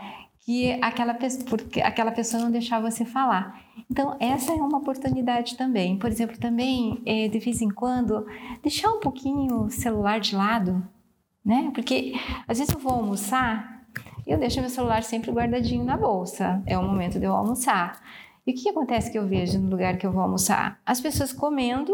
que 0.47 0.79
aquela, 0.81 1.13
porque 1.51 1.81
aquela 1.81 2.13
pessoa 2.13 2.41
não 2.41 2.53
deixava 2.53 2.89
você 2.89 3.05
falar. 3.05 3.61
Então, 3.91 4.17
essa 4.21 4.53
é 4.53 4.55
uma 4.55 4.79
oportunidade 4.79 5.57
também. 5.57 5.99
Por 5.99 6.09
exemplo, 6.09 6.39
também, 6.39 7.03
eh, 7.05 7.27
de 7.27 7.41
vez 7.41 7.61
em 7.61 7.69
quando, 7.69 8.25
deixar 8.63 8.89
um 8.91 9.01
pouquinho 9.01 9.63
o 9.63 9.71
celular 9.71 10.21
de 10.21 10.37
lado, 10.37 10.87
né? 11.45 11.73
Porque 11.75 12.15
às 12.47 12.59
vezes 12.59 12.73
eu 12.73 12.81
vou 12.81 12.93
almoçar 12.93 13.85
e 14.25 14.31
eu 14.31 14.39
deixo 14.39 14.61
meu 14.61 14.71
celular 14.71 15.03
sempre 15.03 15.33
guardadinho 15.33 15.85
na 15.85 15.97
bolsa. 15.97 16.63
É 16.65 16.79
o 16.79 16.83
momento 16.83 17.19
de 17.19 17.25
eu 17.25 17.35
almoçar. 17.35 18.01
E 18.47 18.53
o 18.53 18.55
que 18.55 18.69
acontece 18.69 19.11
que 19.11 19.19
eu 19.19 19.27
vejo 19.27 19.59
no 19.59 19.69
lugar 19.69 19.99
que 19.99 20.07
eu 20.07 20.13
vou 20.13 20.23
almoçar? 20.23 20.81
As 20.87 21.01
pessoas 21.01 21.33
comendo 21.33 21.93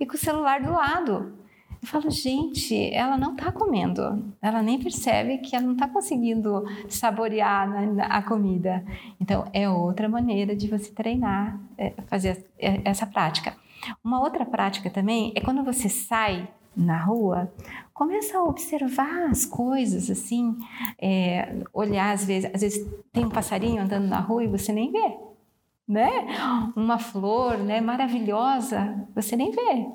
e 0.00 0.04
com 0.04 0.14
o 0.14 0.18
celular 0.18 0.60
do 0.60 0.72
lado. 0.72 1.32
Eu 1.84 1.88
falo, 1.88 2.10
gente, 2.10 2.90
ela 2.94 3.14
não 3.18 3.34
está 3.34 3.52
comendo, 3.52 4.24
ela 4.40 4.62
nem 4.62 4.82
percebe 4.82 5.36
que 5.36 5.54
ela 5.54 5.66
não 5.66 5.74
está 5.74 5.86
conseguindo 5.86 6.64
saborear 6.88 7.68
a 8.08 8.22
comida. 8.22 8.82
Então, 9.20 9.44
é 9.52 9.68
outra 9.68 10.08
maneira 10.08 10.56
de 10.56 10.66
você 10.66 10.90
treinar, 10.90 11.60
é, 11.76 11.92
fazer 12.06 12.46
essa 12.58 13.04
prática. 13.06 13.54
Uma 14.02 14.18
outra 14.22 14.46
prática 14.46 14.88
também 14.88 15.30
é 15.36 15.42
quando 15.42 15.62
você 15.62 15.90
sai 15.90 16.48
na 16.74 17.04
rua, 17.04 17.52
começa 17.92 18.38
a 18.38 18.42
observar 18.42 19.28
as 19.28 19.44
coisas 19.44 20.08
assim, 20.08 20.56
é, 20.98 21.54
olhar 21.70 22.14
às 22.14 22.24
vezes, 22.24 22.50
às 22.54 22.62
vezes 22.62 22.90
tem 23.12 23.26
um 23.26 23.30
passarinho 23.30 23.82
andando 23.82 24.08
na 24.08 24.20
rua 24.20 24.42
e 24.42 24.48
você 24.48 24.72
nem 24.72 24.90
vê, 24.90 25.18
né? 25.86 26.10
Uma 26.74 26.98
flor, 26.98 27.58
né, 27.58 27.82
maravilhosa, 27.82 29.06
você 29.14 29.36
nem 29.36 29.50
vê. 29.50 29.86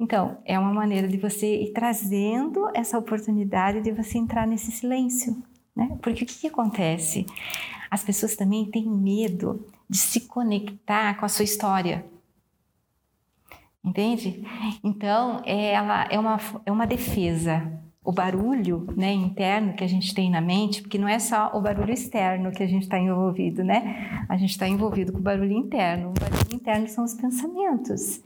Então, 0.00 0.38
é 0.46 0.58
uma 0.58 0.72
maneira 0.72 1.06
de 1.06 1.18
você 1.18 1.62
ir 1.62 1.74
trazendo 1.74 2.70
essa 2.74 2.98
oportunidade 2.98 3.82
de 3.82 3.92
você 3.92 4.16
entrar 4.16 4.46
nesse 4.46 4.72
silêncio, 4.72 5.36
né? 5.76 5.98
Porque 6.00 6.24
o 6.24 6.26
que, 6.26 6.40
que 6.40 6.46
acontece? 6.46 7.26
As 7.90 8.02
pessoas 8.02 8.34
também 8.34 8.64
têm 8.70 8.88
medo 8.88 9.66
de 9.86 9.98
se 9.98 10.20
conectar 10.20 11.18
com 11.18 11.26
a 11.26 11.28
sua 11.28 11.44
história. 11.44 12.06
Entende? 13.84 14.42
Então, 14.82 15.42
ela 15.44 16.06
é 16.10 16.18
uma, 16.18 16.38
é 16.64 16.72
uma 16.72 16.86
defesa. 16.86 17.70
O 18.02 18.10
barulho 18.10 18.86
né, 18.96 19.12
interno 19.12 19.74
que 19.74 19.84
a 19.84 19.86
gente 19.86 20.14
tem 20.14 20.30
na 20.30 20.40
mente, 20.40 20.80
porque 20.80 20.96
não 20.96 21.08
é 21.08 21.18
só 21.18 21.50
o 21.52 21.60
barulho 21.60 21.92
externo 21.92 22.50
que 22.50 22.62
a 22.62 22.66
gente 22.66 22.84
está 22.84 22.98
envolvido, 22.98 23.62
né? 23.62 24.24
A 24.30 24.38
gente 24.38 24.50
está 24.50 24.66
envolvido 24.66 25.12
com 25.12 25.18
o 25.18 25.22
barulho 25.22 25.52
interno. 25.52 26.10
O 26.10 26.14
barulho 26.18 26.54
interno 26.54 26.88
são 26.88 27.04
os 27.04 27.12
pensamentos. 27.12 28.22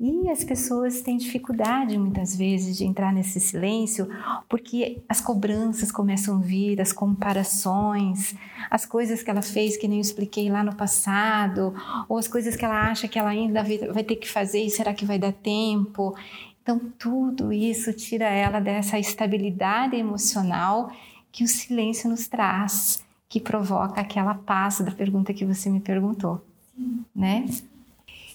E 0.00 0.30
as 0.30 0.44
pessoas 0.44 1.00
têm 1.00 1.16
dificuldade 1.16 1.98
muitas 1.98 2.34
vezes 2.34 2.76
de 2.76 2.84
entrar 2.84 3.12
nesse 3.12 3.40
silêncio 3.40 4.08
porque 4.48 5.02
as 5.08 5.20
cobranças 5.20 5.90
começam 5.90 6.36
a 6.36 6.40
vir, 6.40 6.80
as 6.80 6.92
comparações, 6.92 8.34
as 8.70 8.86
coisas 8.86 9.22
que 9.22 9.30
ela 9.30 9.42
fez 9.42 9.76
que 9.76 9.88
nem 9.88 9.98
eu 9.98 10.02
expliquei 10.02 10.50
lá 10.50 10.62
no 10.62 10.74
passado, 10.74 11.74
ou 12.08 12.16
as 12.16 12.28
coisas 12.28 12.56
que 12.56 12.64
ela 12.64 12.90
acha 12.90 13.08
que 13.08 13.18
ela 13.18 13.30
ainda 13.30 13.64
vai 13.92 14.04
ter 14.04 14.16
que 14.16 14.28
fazer 14.28 14.62
e 14.62 14.70
será 14.70 14.94
que 14.94 15.04
vai 15.04 15.18
dar 15.18 15.32
tempo. 15.32 16.14
Então, 16.62 16.80
tudo 16.98 17.52
isso 17.52 17.92
tira 17.92 18.26
ela 18.26 18.60
dessa 18.60 18.98
estabilidade 18.98 19.96
emocional 19.96 20.92
que 21.32 21.42
o 21.42 21.48
silêncio 21.48 22.10
nos 22.10 22.28
traz, 22.28 23.04
que 23.28 23.40
provoca 23.40 24.00
aquela 24.00 24.34
paz 24.34 24.80
da 24.80 24.90
pergunta 24.90 25.32
que 25.32 25.44
você 25.44 25.70
me 25.70 25.80
perguntou, 25.80 26.44
Sim. 26.76 27.04
né? 27.14 27.46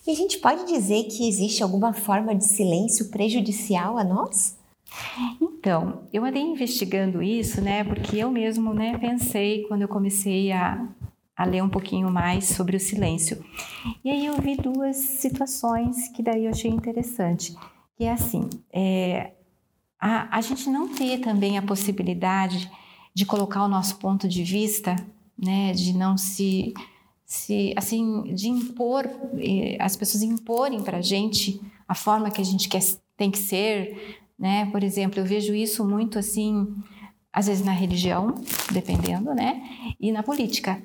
E 0.05 0.11
a 0.11 0.15
gente 0.15 0.37
pode 0.39 0.65
dizer 0.65 1.05
que 1.05 1.27
existe 1.27 1.63
alguma 1.63 1.93
forma 1.93 2.35
de 2.35 2.45
silêncio 2.45 3.09
prejudicial 3.09 3.97
a 3.97 4.03
nós? 4.03 4.57
Então, 5.41 6.03
eu 6.11 6.25
andei 6.25 6.41
investigando 6.41 7.23
isso, 7.23 7.61
né, 7.61 7.83
porque 7.83 8.17
eu 8.17 8.29
mesmo, 8.29 8.73
né, 8.73 8.97
pensei 8.97 9.63
quando 9.63 9.81
eu 9.81 9.87
comecei 9.87 10.51
a, 10.51 10.87
a 11.35 11.45
ler 11.45 11.63
um 11.63 11.69
pouquinho 11.69 12.11
mais 12.11 12.49
sobre 12.49 12.75
o 12.75 12.79
silêncio. 12.79 13.43
E 14.03 14.09
aí 14.09 14.25
eu 14.25 14.39
vi 14.41 14.57
duas 14.57 14.97
situações 14.97 16.09
que 16.09 16.21
daí 16.21 16.45
eu 16.45 16.51
achei 16.51 16.69
interessante, 16.69 17.55
que 17.97 18.03
é 18.03 18.11
assim, 18.11 18.49
é, 18.71 19.31
a, 19.99 20.37
a 20.37 20.41
gente 20.41 20.69
não 20.69 20.89
ter 20.89 21.19
também 21.19 21.57
a 21.57 21.61
possibilidade 21.61 22.69
de 23.15 23.25
colocar 23.25 23.63
o 23.63 23.69
nosso 23.69 23.97
ponto 23.97 24.27
de 24.27 24.43
vista, 24.43 24.95
né, 25.37 25.71
de 25.71 25.93
não 25.93 26.17
se 26.17 26.73
se 27.33 27.73
assim 27.75 28.31
de 28.35 28.47
impor 28.47 29.09
eh, 29.39 29.75
as 29.79 29.95
pessoas 29.95 30.21
imporem 30.21 30.83
para 30.83 30.99
a 30.99 31.01
gente 31.01 31.59
a 31.87 31.95
forma 31.95 32.29
que 32.29 32.39
a 32.39 32.45
gente 32.45 32.69
quer 32.69 32.83
tem 33.17 33.31
que 33.31 33.39
ser 33.39 34.19
né? 34.37 34.67
Por 34.67 34.83
exemplo 34.83 35.19
eu 35.19 35.25
vejo 35.25 35.55
isso 35.55 35.83
muito 35.83 36.19
assim 36.19 36.71
às 37.31 37.47
vezes 37.47 37.65
na 37.65 37.71
religião 37.71 38.35
dependendo 38.71 39.33
né? 39.33 39.63
E 39.99 40.11
na 40.11 40.21
política 40.21 40.79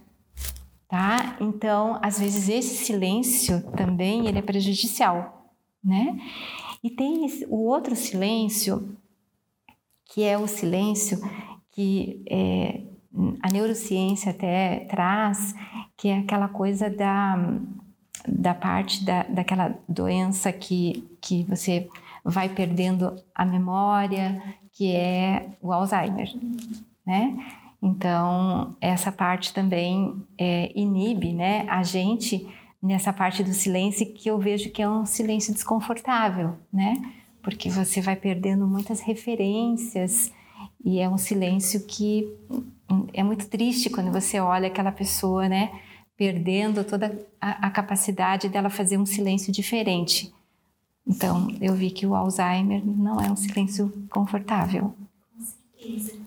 tá? 0.88 1.36
Então 1.38 1.98
às 2.02 2.18
vezes 2.18 2.48
esse 2.48 2.82
silêncio 2.82 3.62
também 3.76 4.26
ele 4.26 4.38
é 4.38 4.42
prejudicial 4.42 5.52
né? 5.84 6.18
E 6.82 6.88
tem 6.88 7.26
o 7.48 7.56
outro 7.56 7.94
silêncio 7.94 8.96
que 10.06 10.24
é 10.24 10.38
o 10.38 10.48
silêncio 10.48 11.20
que 11.72 12.22
é, 12.26 12.84
a 13.42 13.52
neurociência 13.52 14.30
até 14.30 14.86
traz, 14.90 15.54
que 15.98 16.08
é 16.08 16.18
aquela 16.20 16.48
coisa 16.48 16.88
da, 16.88 17.36
da 18.26 18.54
parte 18.54 19.04
da, 19.04 19.24
daquela 19.24 19.76
doença 19.86 20.52
que, 20.52 21.04
que 21.20 21.42
você 21.42 21.88
vai 22.24 22.48
perdendo 22.48 23.16
a 23.34 23.44
memória, 23.44 24.40
que 24.72 24.94
é 24.94 25.48
o 25.60 25.72
Alzheimer, 25.72 26.32
né? 27.04 27.36
Então, 27.82 28.76
essa 28.80 29.10
parte 29.10 29.52
também 29.52 30.22
é, 30.36 30.72
inibe 30.74 31.32
né, 31.32 31.66
a 31.68 31.82
gente 31.82 32.48
nessa 32.80 33.12
parte 33.12 33.42
do 33.42 33.52
silêncio 33.52 34.12
que 34.12 34.30
eu 34.30 34.38
vejo 34.38 34.70
que 34.70 34.80
é 34.80 34.88
um 34.88 35.04
silêncio 35.04 35.52
desconfortável, 35.52 36.56
né? 36.72 36.94
Porque 37.42 37.68
você 37.70 38.00
vai 38.00 38.14
perdendo 38.14 38.68
muitas 38.68 39.00
referências 39.00 40.32
e 40.84 41.00
é 41.00 41.08
um 41.08 41.18
silêncio 41.18 41.86
que 41.86 42.32
é 43.12 43.22
muito 43.22 43.48
triste 43.48 43.90
quando 43.90 44.12
você 44.12 44.38
olha 44.38 44.68
aquela 44.68 44.92
pessoa, 44.92 45.48
né? 45.48 45.72
Perdendo 46.18 46.84
toda 46.84 47.26
a, 47.40 47.68
a 47.68 47.70
capacidade 47.70 48.48
dela 48.50 48.68
fazer 48.68 48.98
um 48.98 49.06
silêncio 49.06 49.50
diferente. 49.50 50.34
Então, 51.06 51.48
eu 51.60 51.72
vi 51.74 51.90
que 51.90 52.06
o 52.06 52.14
Alzheimer 52.14 52.84
não 52.84 53.18
é 53.18 53.30
um 53.30 53.36
silêncio 53.36 53.90
confortável. 54.10 54.94
Com 55.34 55.44
certeza. 55.44 56.18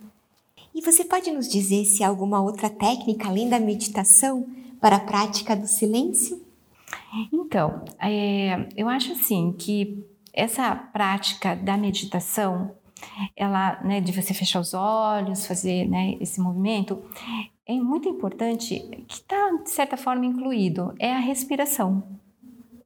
E 0.73 0.81
você 0.81 1.05
pode 1.05 1.29
nos 1.31 1.47
dizer 1.47 1.85
se 1.85 2.03
há 2.03 2.07
alguma 2.07 2.41
outra 2.41 2.69
técnica 2.69 3.27
além 3.27 3.47
da 3.47 3.59
meditação 3.59 4.47
para 4.79 4.95
a 4.95 4.99
prática 4.99 5.55
do 5.55 5.67
silêncio? 5.67 6.41
Então, 7.31 7.83
é, 7.99 8.69
eu 8.75 8.87
acho 8.87 9.11
assim 9.11 9.53
que 9.57 10.03
essa 10.33 10.73
prática 10.73 11.55
da 11.55 11.77
meditação, 11.77 12.71
ela, 13.35 13.81
né, 13.83 14.01
de 14.01 14.11
você 14.11 14.33
fechar 14.33 14.59
os 14.59 14.73
olhos, 14.73 15.45
fazer 15.45 15.87
né, 15.87 16.17
esse 16.19 16.39
movimento, 16.39 17.01
é 17.65 17.73
muito 17.75 18.09
importante 18.09 18.79
que 19.07 19.15
está 19.15 19.51
de 19.63 19.69
certa 19.69 19.95
forma 19.97 20.25
incluído 20.25 20.93
é 20.99 21.13
a 21.13 21.19
respiração. 21.19 22.03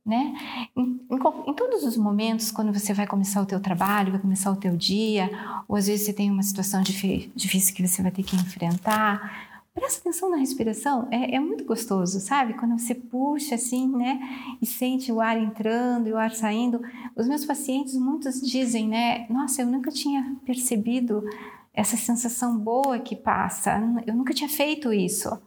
Né? 0.05 0.35
Em, 0.77 0.83
em, 0.83 1.15
em, 1.47 1.53
todos 1.55 1.83
os 1.83 1.97
momentos, 1.97 2.51
quando 2.51 2.71
você 2.71 2.93
vai 2.93 3.07
começar 3.07 3.41
o 3.41 3.45
teu 3.45 3.59
trabalho, 3.59 4.11
vai 4.11 4.21
começar 4.21 4.51
o 4.51 4.55
teu 4.55 4.77
dia, 4.77 5.31
ou 5.67 5.75
às 5.75 5.87
vezes 5.87 6.05
você 6.05 6.13
tem 6.13 6.29
uma 6.29 6.43
situação 6.43 6.83
difícil 6.83 7.73
que 7.73 7.87
você 7.87 8.03
vai 8.03 8.11
ter 8.11 8.21
que 8.21 8.35
enfrentar, 8.35 9.54
Presta 9.75 9.99
atenção 9.99 10.29
na 10.29 10.37
respiração, 10.37 11.05
é, 11.11 11.35
é, 11.35 11.39
muito 11.39 11.65
gostoso, 11.65 12.21
sabe? 12.21 12.53
Quando 12.53 12.79
você 12.79 12.95
puxa 12.95 13.55
assim, 13.55 13.89
né? 13.89 14.21
E 14.61 14.65
sente 14.65 15.11
o 15.11 15.19
ar 15.19 15.37
entrando 15.37 16.07
e 16.07 16.13
o 16.13 16.17
ar 16.17 16.31
saindo. 16.31 16.81
Os 17.13 17.27
meus 17.27 17.43
pacientes, 17.43 17.93
muitos 17.93 18.39
dizem, 18.39 18.87
né? 18.87 19.27
Nossa, 19.29 19.61
eu 19.61 19.67
nunca 19.67 19.91
tinha 19.91 20.33
percebido 20.45 21.25
essa 21.73 21.97
sensação 21.97 22.57
boa 22.57 22.99
que 22.99 23.17
passa, 23.17 23.81
eu 24.07 24.15
nunca 24.15 24.33
tinha 24.33 24.47
feito 24.49 24.93
isso. 24.93 25.37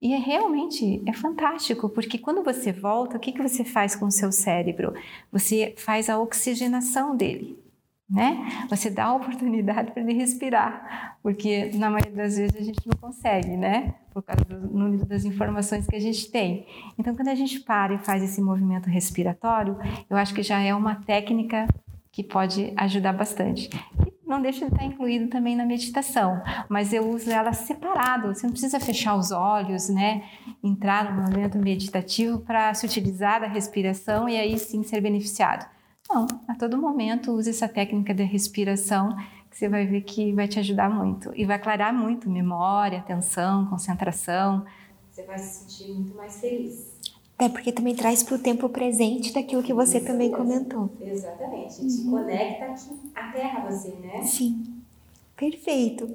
E 0.00 0.14
é 0.14 0.18
realmente 0.18 1.02
é 1.04 1.12
fantástico, 1.12 1.90
porque 1.90 2.16
quando 2.16 2.42
você 2.42 2.72
volta, 2.72 3.18
o 3.18 3.20
que, 3.20 3.32
que 3.32 3.42
você 3.42 3.64
faz 3.64 3.94
com 3.94 4.06
o 4.06 4.10
seu 4.10 4.32
cérebro? 4.32 4.94
Você 5.30 5.74
faz 5.76 6.08
a 6.08 6.18
oxigenação 6.18 7.14
dele 7.14 7.67
né? 8.08 8.66
Você 8.70 8.88
dá 8.88 9.06
a 9.06 9.14
oportunidade 9.14 9.92
para 9.92 10.02
ele 10.02 10.14
respirar, 10.14 11.18
porque 11.22 11.70
na 11.74 11.90
maioria 11.90 12.12
das 12.12 12.38
vezes 12.38 12.56
a 12.56 12.64
gente 12.64 12.80
não 12.86 12.96
consegue, 12.96 13.56
né? 13.56 13.94
Por 14.12 14.22
causa 14.22 14.44
do 14.44 14.66
número 14.66 15.04
das 15.04 15.24
informações 15.24 15.86
que 15.86 15.94
a 15.94 16.00
gente 16.00 16.30
tem. 16.30 16.66
Então, 16.98 17.14
quando 17.14 17.28
a 17.28 17.34
gente 17.34 17.60
para 17.60 17.94
e 17.94 17.98
faz 17.98 18.22
esse 18.22 18.40
movimento 18.40 18.88
respiratório, 18.88 19.76
eu 20.08 20.16
acho 20.16 20.34
que 20.34 20.42
já 20.42 20.58
é 20.58 20.74
uma 20.74 20.94
técnica 20.94 21.66
que 22.10 22.24
pode 22.24 22.72
ajudar 22.76 23.12
bastante. 23.12 23.68
não 24.26 24.40
deixa 24.40 24.66
de 24.66 24.72
estar 24.72 24.84
incluído 24.84 25.28
também 25.28 25.54
na 25.54 25.64
meditação, 25.64 26.42
mas 26.68 26.92
eu 26.92 27.08
uso 27.08 27.30
ela 27.30 27.52
separado. 27.52 28.28
Você 28.28 28.46
não 28.46 28.52
precisa 28.52 28.80
fechar 28.80 29.16
os 29.16 29.30
olhos, 29.30 29.88
né? 29.90 30.22
Entrar 30.64 31.14
no 31.14 31.22
momento 31.22 31.58
meditativo 31.58 32.38
para 32.40 32.72
se 32.72 32.86
utilizar 32.86 33.40
da 33.40 33.46
respiração 33.46 34.28
e 34.28 34.36
aí 34.36 34.58
sim 34.58 34.82
ser 34.82 35.00
beneficiado 35.02 35.77
não, 36.08 36.26
a 36.48 36.54
todo 36.54 36.78
momento 36.78 37.32
use 37.32 37.50
essa 37.50 37.68
técnica 37.68 38.14
de 38.14 38.22
respiração 38.22 39.14
que 39.50 39.58
você 39.58 39.68
vai 39.68 39.86
ver 39.86 40.02
que 40.02 40.32
vai 40.32 40.48
te 40.48 40.58
ajudar 40.58 40.90
muito 40.90 41.30
e 41.34 41.44
vai 41.44 41.56
aclarar 41.56 41.92
muito 41.92 42.30
memória, 42.30 42.98
atenção, 42.98 43.66
concentração. 43.66 44.64
Você 45.10 45.22
vai 45.24 45.38
se 45.38 45.64
sentir 45.64 45.92
muito 45.92 46.16
mais 46.16 46.40
feliz. 46.40 46.86
É 47.38 47.48
porque 47.48 47.72
também 47.72 47.94
traz 47.94 48.22
para 48.22 48.34
o 48.34 48.38
tempo 48.38 48.68
presente 48.68 49.32
daquilo 49.32 49.62
que 49.62 49.72
você 49.72 49.98
Isso 49.98 50.06
também 50.06 50.30
comentou. 50.30 50.90
Exatamente. 51.00 51.80
Uhum. 51.80 51.88
Te 51.88 52.04
conecta 52.10 52.64
aqui 52.64 53.12
à 53.14 53.32
Terra 53.32 53.70
você, 53.70 53.90
né? 53.90 54.22
Sim. 54.22 54.64
Perfeito. 55.36 56.12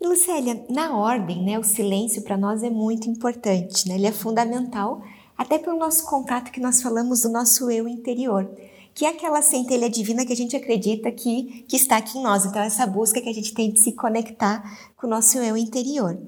E 0.00 0.06
Lucélia, 0.06 0.64
na 0.70 0.96
ordem, 0.96 1.42
né, 1.42 1.58
o 1.58 1.64
silêncio 1.64 2.22
para 2.22 2.36
nós 2.36 2.62
é 2.62 2.70
muito 2.70 3.08
importante, 3.08 3.88
né? 3.88 3.96
Ele 3.96 4.06
é 4.06 4.12
fundamental 4.12 5.02
até 5.36 5.58
pelo 5.58 5.78
nosso 5.78 6.08
contato 6.08 6.52
que 6.52 6.60
nós 6.60 6.80
falamos 6.80 7.22
do 7.22 7.28
nosso 7.28 7.70
eu 7.70 7.88
interior 7.88 8.48
que 8.94 9.04
é 9.04 9.08
aquela 9.08 9.40
centelha 9.42 9.88
divina 9.88 10.24
que 10.26 10.32
a 10.32 10.36
gente 10.36 10.56
acredita 10.56 11.10
que, 11.10 11.64
que 11.68 11.76
está 11.76 11.96
aqui 11.96 12.18
em 12.18 12.22
nós. 12.22 12.44
Então, 12.44 12.60
essa 12.62 12.86
busca 12.86 13.20
que 13.20 13.28
a 13.28 13.32
gente 13.32 13.54
tem 13.54 13.70
de 13.70 13.80
se 13.80 13.92
conectar 13.92 14.62
com 14.96 15.06
o 15.06 15.10
nosso 15.10 15.38
eu 15.38 15.56
interior. 15.56 16.18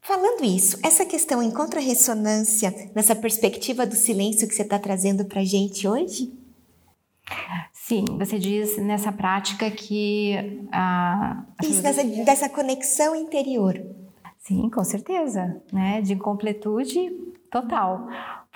Falando 0.00 0.44
isso, 0.44 0.78
essa 0.82 1.04
questão 1.04 1.42
encontra 1.42 1.80
ressonância 1.80 2.90
nessa 2.94 3.14
perspectiva 3.14 3.86
do 3.86 3.94
silêncio 3.94 4.48
que 4.48 4.54
você 4.54 4.62
está 4.62 4.78
trazendo 4.78 5.24
para 5.24 5.40
a 5.40 5.44
gente 5.44 5.86
hoje? 5.86 6.32
Sim, 7.74 8.04
você 8.18 8.38
diz 8.38 8.76
nessa 8.78 9.12
prática 9.12 9.70
que 9.70 10.34
a. 10.72 11.44
a 11.58 11.66
Isso, 11.66 11.82
dessa, 11.82 12.04
dessa 12.04 12.48
conexão 12.48 13.14
interior. 13.14 13.80
Sim, 14.38 14.70
com 14.70 14.82
certeza, 14.82 15.62
né? 15.70 16.00
De 16.00 16.16
completude 16.16 17.10
total 17.50 18.08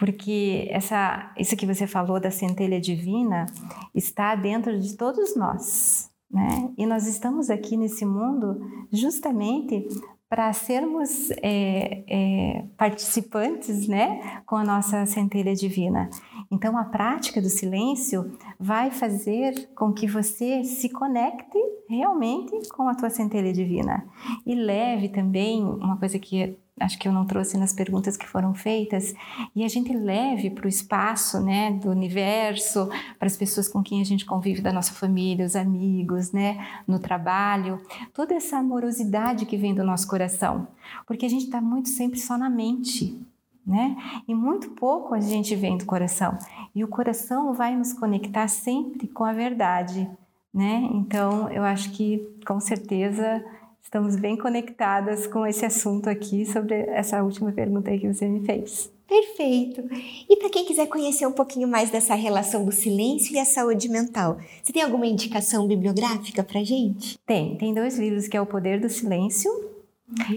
porque 0.02 0.66
essa, 0.72 1.32
isso 1.38 1.56
que 1.56 1.64
você 1.64 1.86
falou 1.86 2.18
da 2.18 2.28
centelha 2.28 2.80
divina 2.80 3.46
está 3.94 4.34
dentro 4.34 4.76
de 4.80 4.96
todos 4.96 5.36
nós, 5.36 6.10
né? 6.28 6.72
E 6.76 6.84
nós 6.86 7.06
estamos 7.06 7.48
aqui 7.48 7.76
nesse 7.76 8.04
mundo 8.04 8.60
justamente 8.90 9.86
para 10.28 10.52
sermos 10.52 11.30
é, 11.40 12.02
é, 12.08 12.64
participantes, 12.76 13.86
né, 13.86 14.42
com 14.44 14.56
a 14.56 14.64
nossa 14.64 15.06
centelha 15.06 15.54
divina. 15.54 16.10
Então, 16.50 16.76
a 16.76 16.84
prática 16.84 17.40
do 17.40 17.48
silêncio 17.48 18.32
vai 18.58 18.90
fazer 18.90 19.68
com 19.76 19.92
que 19.92 20.08
você 20.08 20.64
se 20.64 20.88
conecte 20.88 21.58
realmente 21.88 22.68
com 22.70 22.88
a 22.88 22.94
tua 22.94 23.10
centelha 23.10 23.52
divina 23.52 24.04
e 24.44 24.54
leve 24.54 25.10
também 25.10 25.62
uma 25.62 25.96
coisa 25.96 26.18
que 26.18 26.56
acho 26.80 26.98
que 26.98 27.06
eu 27.06 27.12
não 27.12 27.26
trouxe 27.26 27.56
nas 27.58 27.72
perguntas 27.72 28.16
que 28.16 28.28
foram 28.28 28.54
feitas, 28.54 29.14
e 29.54 29.64
a 29.64 29.68
gente 29.68 29.92
leve 29.92 30.50
para 30.50 30.66
o 30.66 30.68
espaço, 30.68 31.40
né, 31.40 31.72
do 31.72 31.90
universo, 31.90 32.88
para 33.18 33.26
as 33.26 33.37
pessoas 33.37 33.68
com 33.68 33.82
quem 33.82 34.00
a 34.00 34.04
gente 34.04 34.24
convive, 34.24 34.61
da 34.61 34.72
nossa 34.72 34.92
família, 34.92 35.46
os 35.46 35.56
amigos, 35.56 36.32
né, 36.32 36.66
no 36.87 36.98
trabalho, 36.98 37.80
toda 38.12 38.35
essa 38.35 38.58
amorosidade 38.58 39.46
que 39.46 39.56
vem 39.56 39.74
do 39.74 39.85
nosso 39.85 40.08
coração, 40.08 40.66
porque 41.06 41.26
a 41.26 41.30
gente 41.30 41.44
está 41.44 41.61
muito 41.61 41.88
sempre 41.88 42.18
só 42.18 42.37
na 42.37 42.50
mente, 42.50 43.20
né? 43.64 43.96
E 44.26 44.35
muito 44.35 44.70
pouco 44.70 45.14
a 45.14 45.20
gente 45.20 45.54
vem 45.54 45.78
do 45.78 45.87
coração. 45.87 46.37
E 46.74 46.82
o 46.82 46.88
coração 46.88 47.54
vai 47.54 47.76
nos 47.76 47.92
conectar 47.92 48.48
sempre 48.48 49.06
com 49.06 49.24
a 49.24 49.32
verdade, 49.32 50.11
né? 50.52 50.88
Então, 50.92 51.48
eu 51.48 51.62
acho 51.62 51.92
que 51.92 52.18
com 52.44 52.58
certeza 52.58 53.44
estamos 53.82 54.16
bem 54.16 54.36
conectadas 54.36 55.26
com 55.26 55.46
esse 55.46 55.66
assunto 55.66 56.08
aqui 56.08 56.46
sobre 56.46 56.74
essa 56.88 57.22
última 57.22 57.52
pergunta 57.52 57.90
aí 57.90 57.98
que 57.98 58.12
você 58.12 58.26
me 58.26 58.44
fez. 58.46 58.90
Perfeito. 59.06 59.82
E 60.28 60.36
para 60.38 60.48
quem 60.48 60.64
quiser 60.64 60.86
conhecer 60.86 61.26
um 61.26 61.32
pouquinho 61.32 61.68
mais 61.68 61.90
dessa 61.90 62.14
relação 62.14 62.64
do 62.64 62.72
silêncio 62.72 63.34
e 63.34 63.38
a 63.38 63.44
saúde 63.44 63.88
mental, 63.90 64.38
você 64.62 64.72
tem 64.72 64.82
alguma 64.82 65.06
indicação 65.06 65.66
bibliográfica 65.66 66.42
para 66.42 66.64
gente? 66.64 67.18
Tem. 67.26 67.58
Tem 67.58 67.74
dois 67.74 67.98
livros 67.98 68.26
que 68.26 68.36
é 68.36 68.40
O 68.40 68.46
Poder 68.46 68.80
do 68.80 68.88
Silêncio 68.88 69.50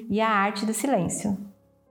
e 0.10 0.20
A 0.20 0.28
Arte 0.28 0.66
do 0.66 0.74
Silêncio. 0.74 1.38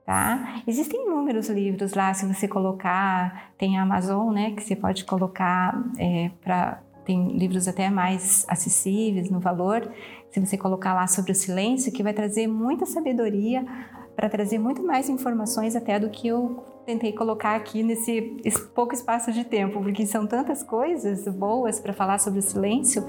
Tá? 0.05 0.61
Existem 0.67 1.07
inúmeros 1.07 1.49
livros 1.49 1.95
lá, 1.95 2.13
se 2.13 2.27
você 2.27 2.47
colocar, 2.47 3.51
tem 3.57 3.79
a 3.79 3.81
Amazon, 3.81 4.31
né, 4.31 4.51
que 4.51 4.61
você 4.61 4.75
pode 4.75 5.03
colocar 5.03 5.83
é, 5.97 6.29
para 6.43 6.79
tem 7.05 7.37
livros 7.37 7.67
até 7.67 7.89
mais 7.89 8.45
acessíveis 8.47 9.29
no 9.29 9.39
valor 9.39 9.89
se 10.31 10.39
você 10.39 10.57
colocar 10.57 10.93
lá 10.93 11.07
sobre 11.07 11.31
o 11.31 11.35
silêncio, 11.35 11.93
que 11.93 12.03
vai 12.03 12.13
trazer 12.13 12.45
muita 12.45 12.85
sabedoria 12.85 13.65
para 14.15 14.29
trazer 14.29 14.57
muito 14.57 14.83
mais 14.83 15.07
informações 15.07 15.75
até 15.75 15.97
do 15.97 16.09
que 16.09 16.27
eu 16.27 16.63
tentei 16.85 17.13
colocar 17.13 17.55
aqui 17.55 17.81
nesse 17.81 18.21
pouco 18.75 18.93
espaço 18.93 19.31
de 19.31 19.43
tempo, 19.43 19.81
porque 19.81 20.05
são 20.05 20.27
tantas 20.27 20.61
coisas 20.61 21.27
boas 21.27 21.79
para 21.79 21.93
falar 21.93 22.19
sobre 22.19 22.39
o 22.39 22.41
silêncio. 22.41 23.05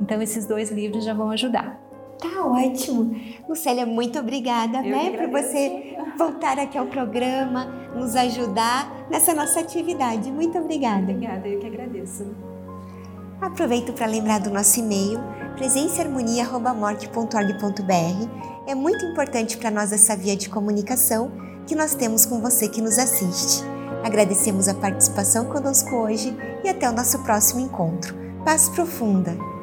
Então 0.00 0.20
esses 0.22 0.46
dois 0.46 0.70
livros 0.70 1.04
já 1.04 1.12
vão 1.12 1.30
ajudar. 1.30 1.78
Tá 2.18 2.44
ótimo. 2.44 3.14
Lucélia, 3.48 3.86
muito 3.86 4.18
obrigada, 4.18 4.78
eu 4.78 4.90
né, 4.90 5.16
por 5.16 5.30
você 5.30 5.96
voltar 6.18 6.58
aqui 6.58 6.76
ao 6.76 6.86
programa, 6.86 7.66
nos 7.94 8.14
ajudar 8.16 9.06
nessa 9.10 9.34
nossa 9.34 9.60
atividade. 9.60 10.30
Muito 10.30 10.58
obrigada. 10.58 11.12
Obrigada, 11.12 11.48
eu 11.48 11.58
que 11.60 11.66
agradeço. 11.66 12.49
Aproveito 13.40 13.94
para 13.94 14.06
lembrar 14.06 14.40
do 14.40 14.50
nosso 14.50 14.80
e-mail 14.80 15.18
presenciaharmonia.morte.org.br. 15.56 18.28
É 18.66 18.74
muito 18.74 19.06
importante 19.06 19.56
para 19.56 19.70
nós 19.70 19.92
essa 19.92 20.16
via 20.16 20.36
de 20.36 20.50
comunicação 20.50 21.32
que 21.66 21.74
nós 21.74 21.94
temos 21.94 22.26
com 22.26 22.40
você 22.40 22.68
que 22.68 22.82
nos 22.82 22.98
assiste. 22.98 23.64
Agradecemos 24.04 24.68
a 24.68 24.74
participação 24.74 25.46
conosco 25.46 25.96
hoje 25.96 26.36
e 26.64 26.68
até 26.68 26.88
o 26.88 26.92
nosso 26.92 27.22
próximo 27.22 27.60
encontro. 27.60 28.14
Paz 28.44 28.68
profunda! 28.68 29.59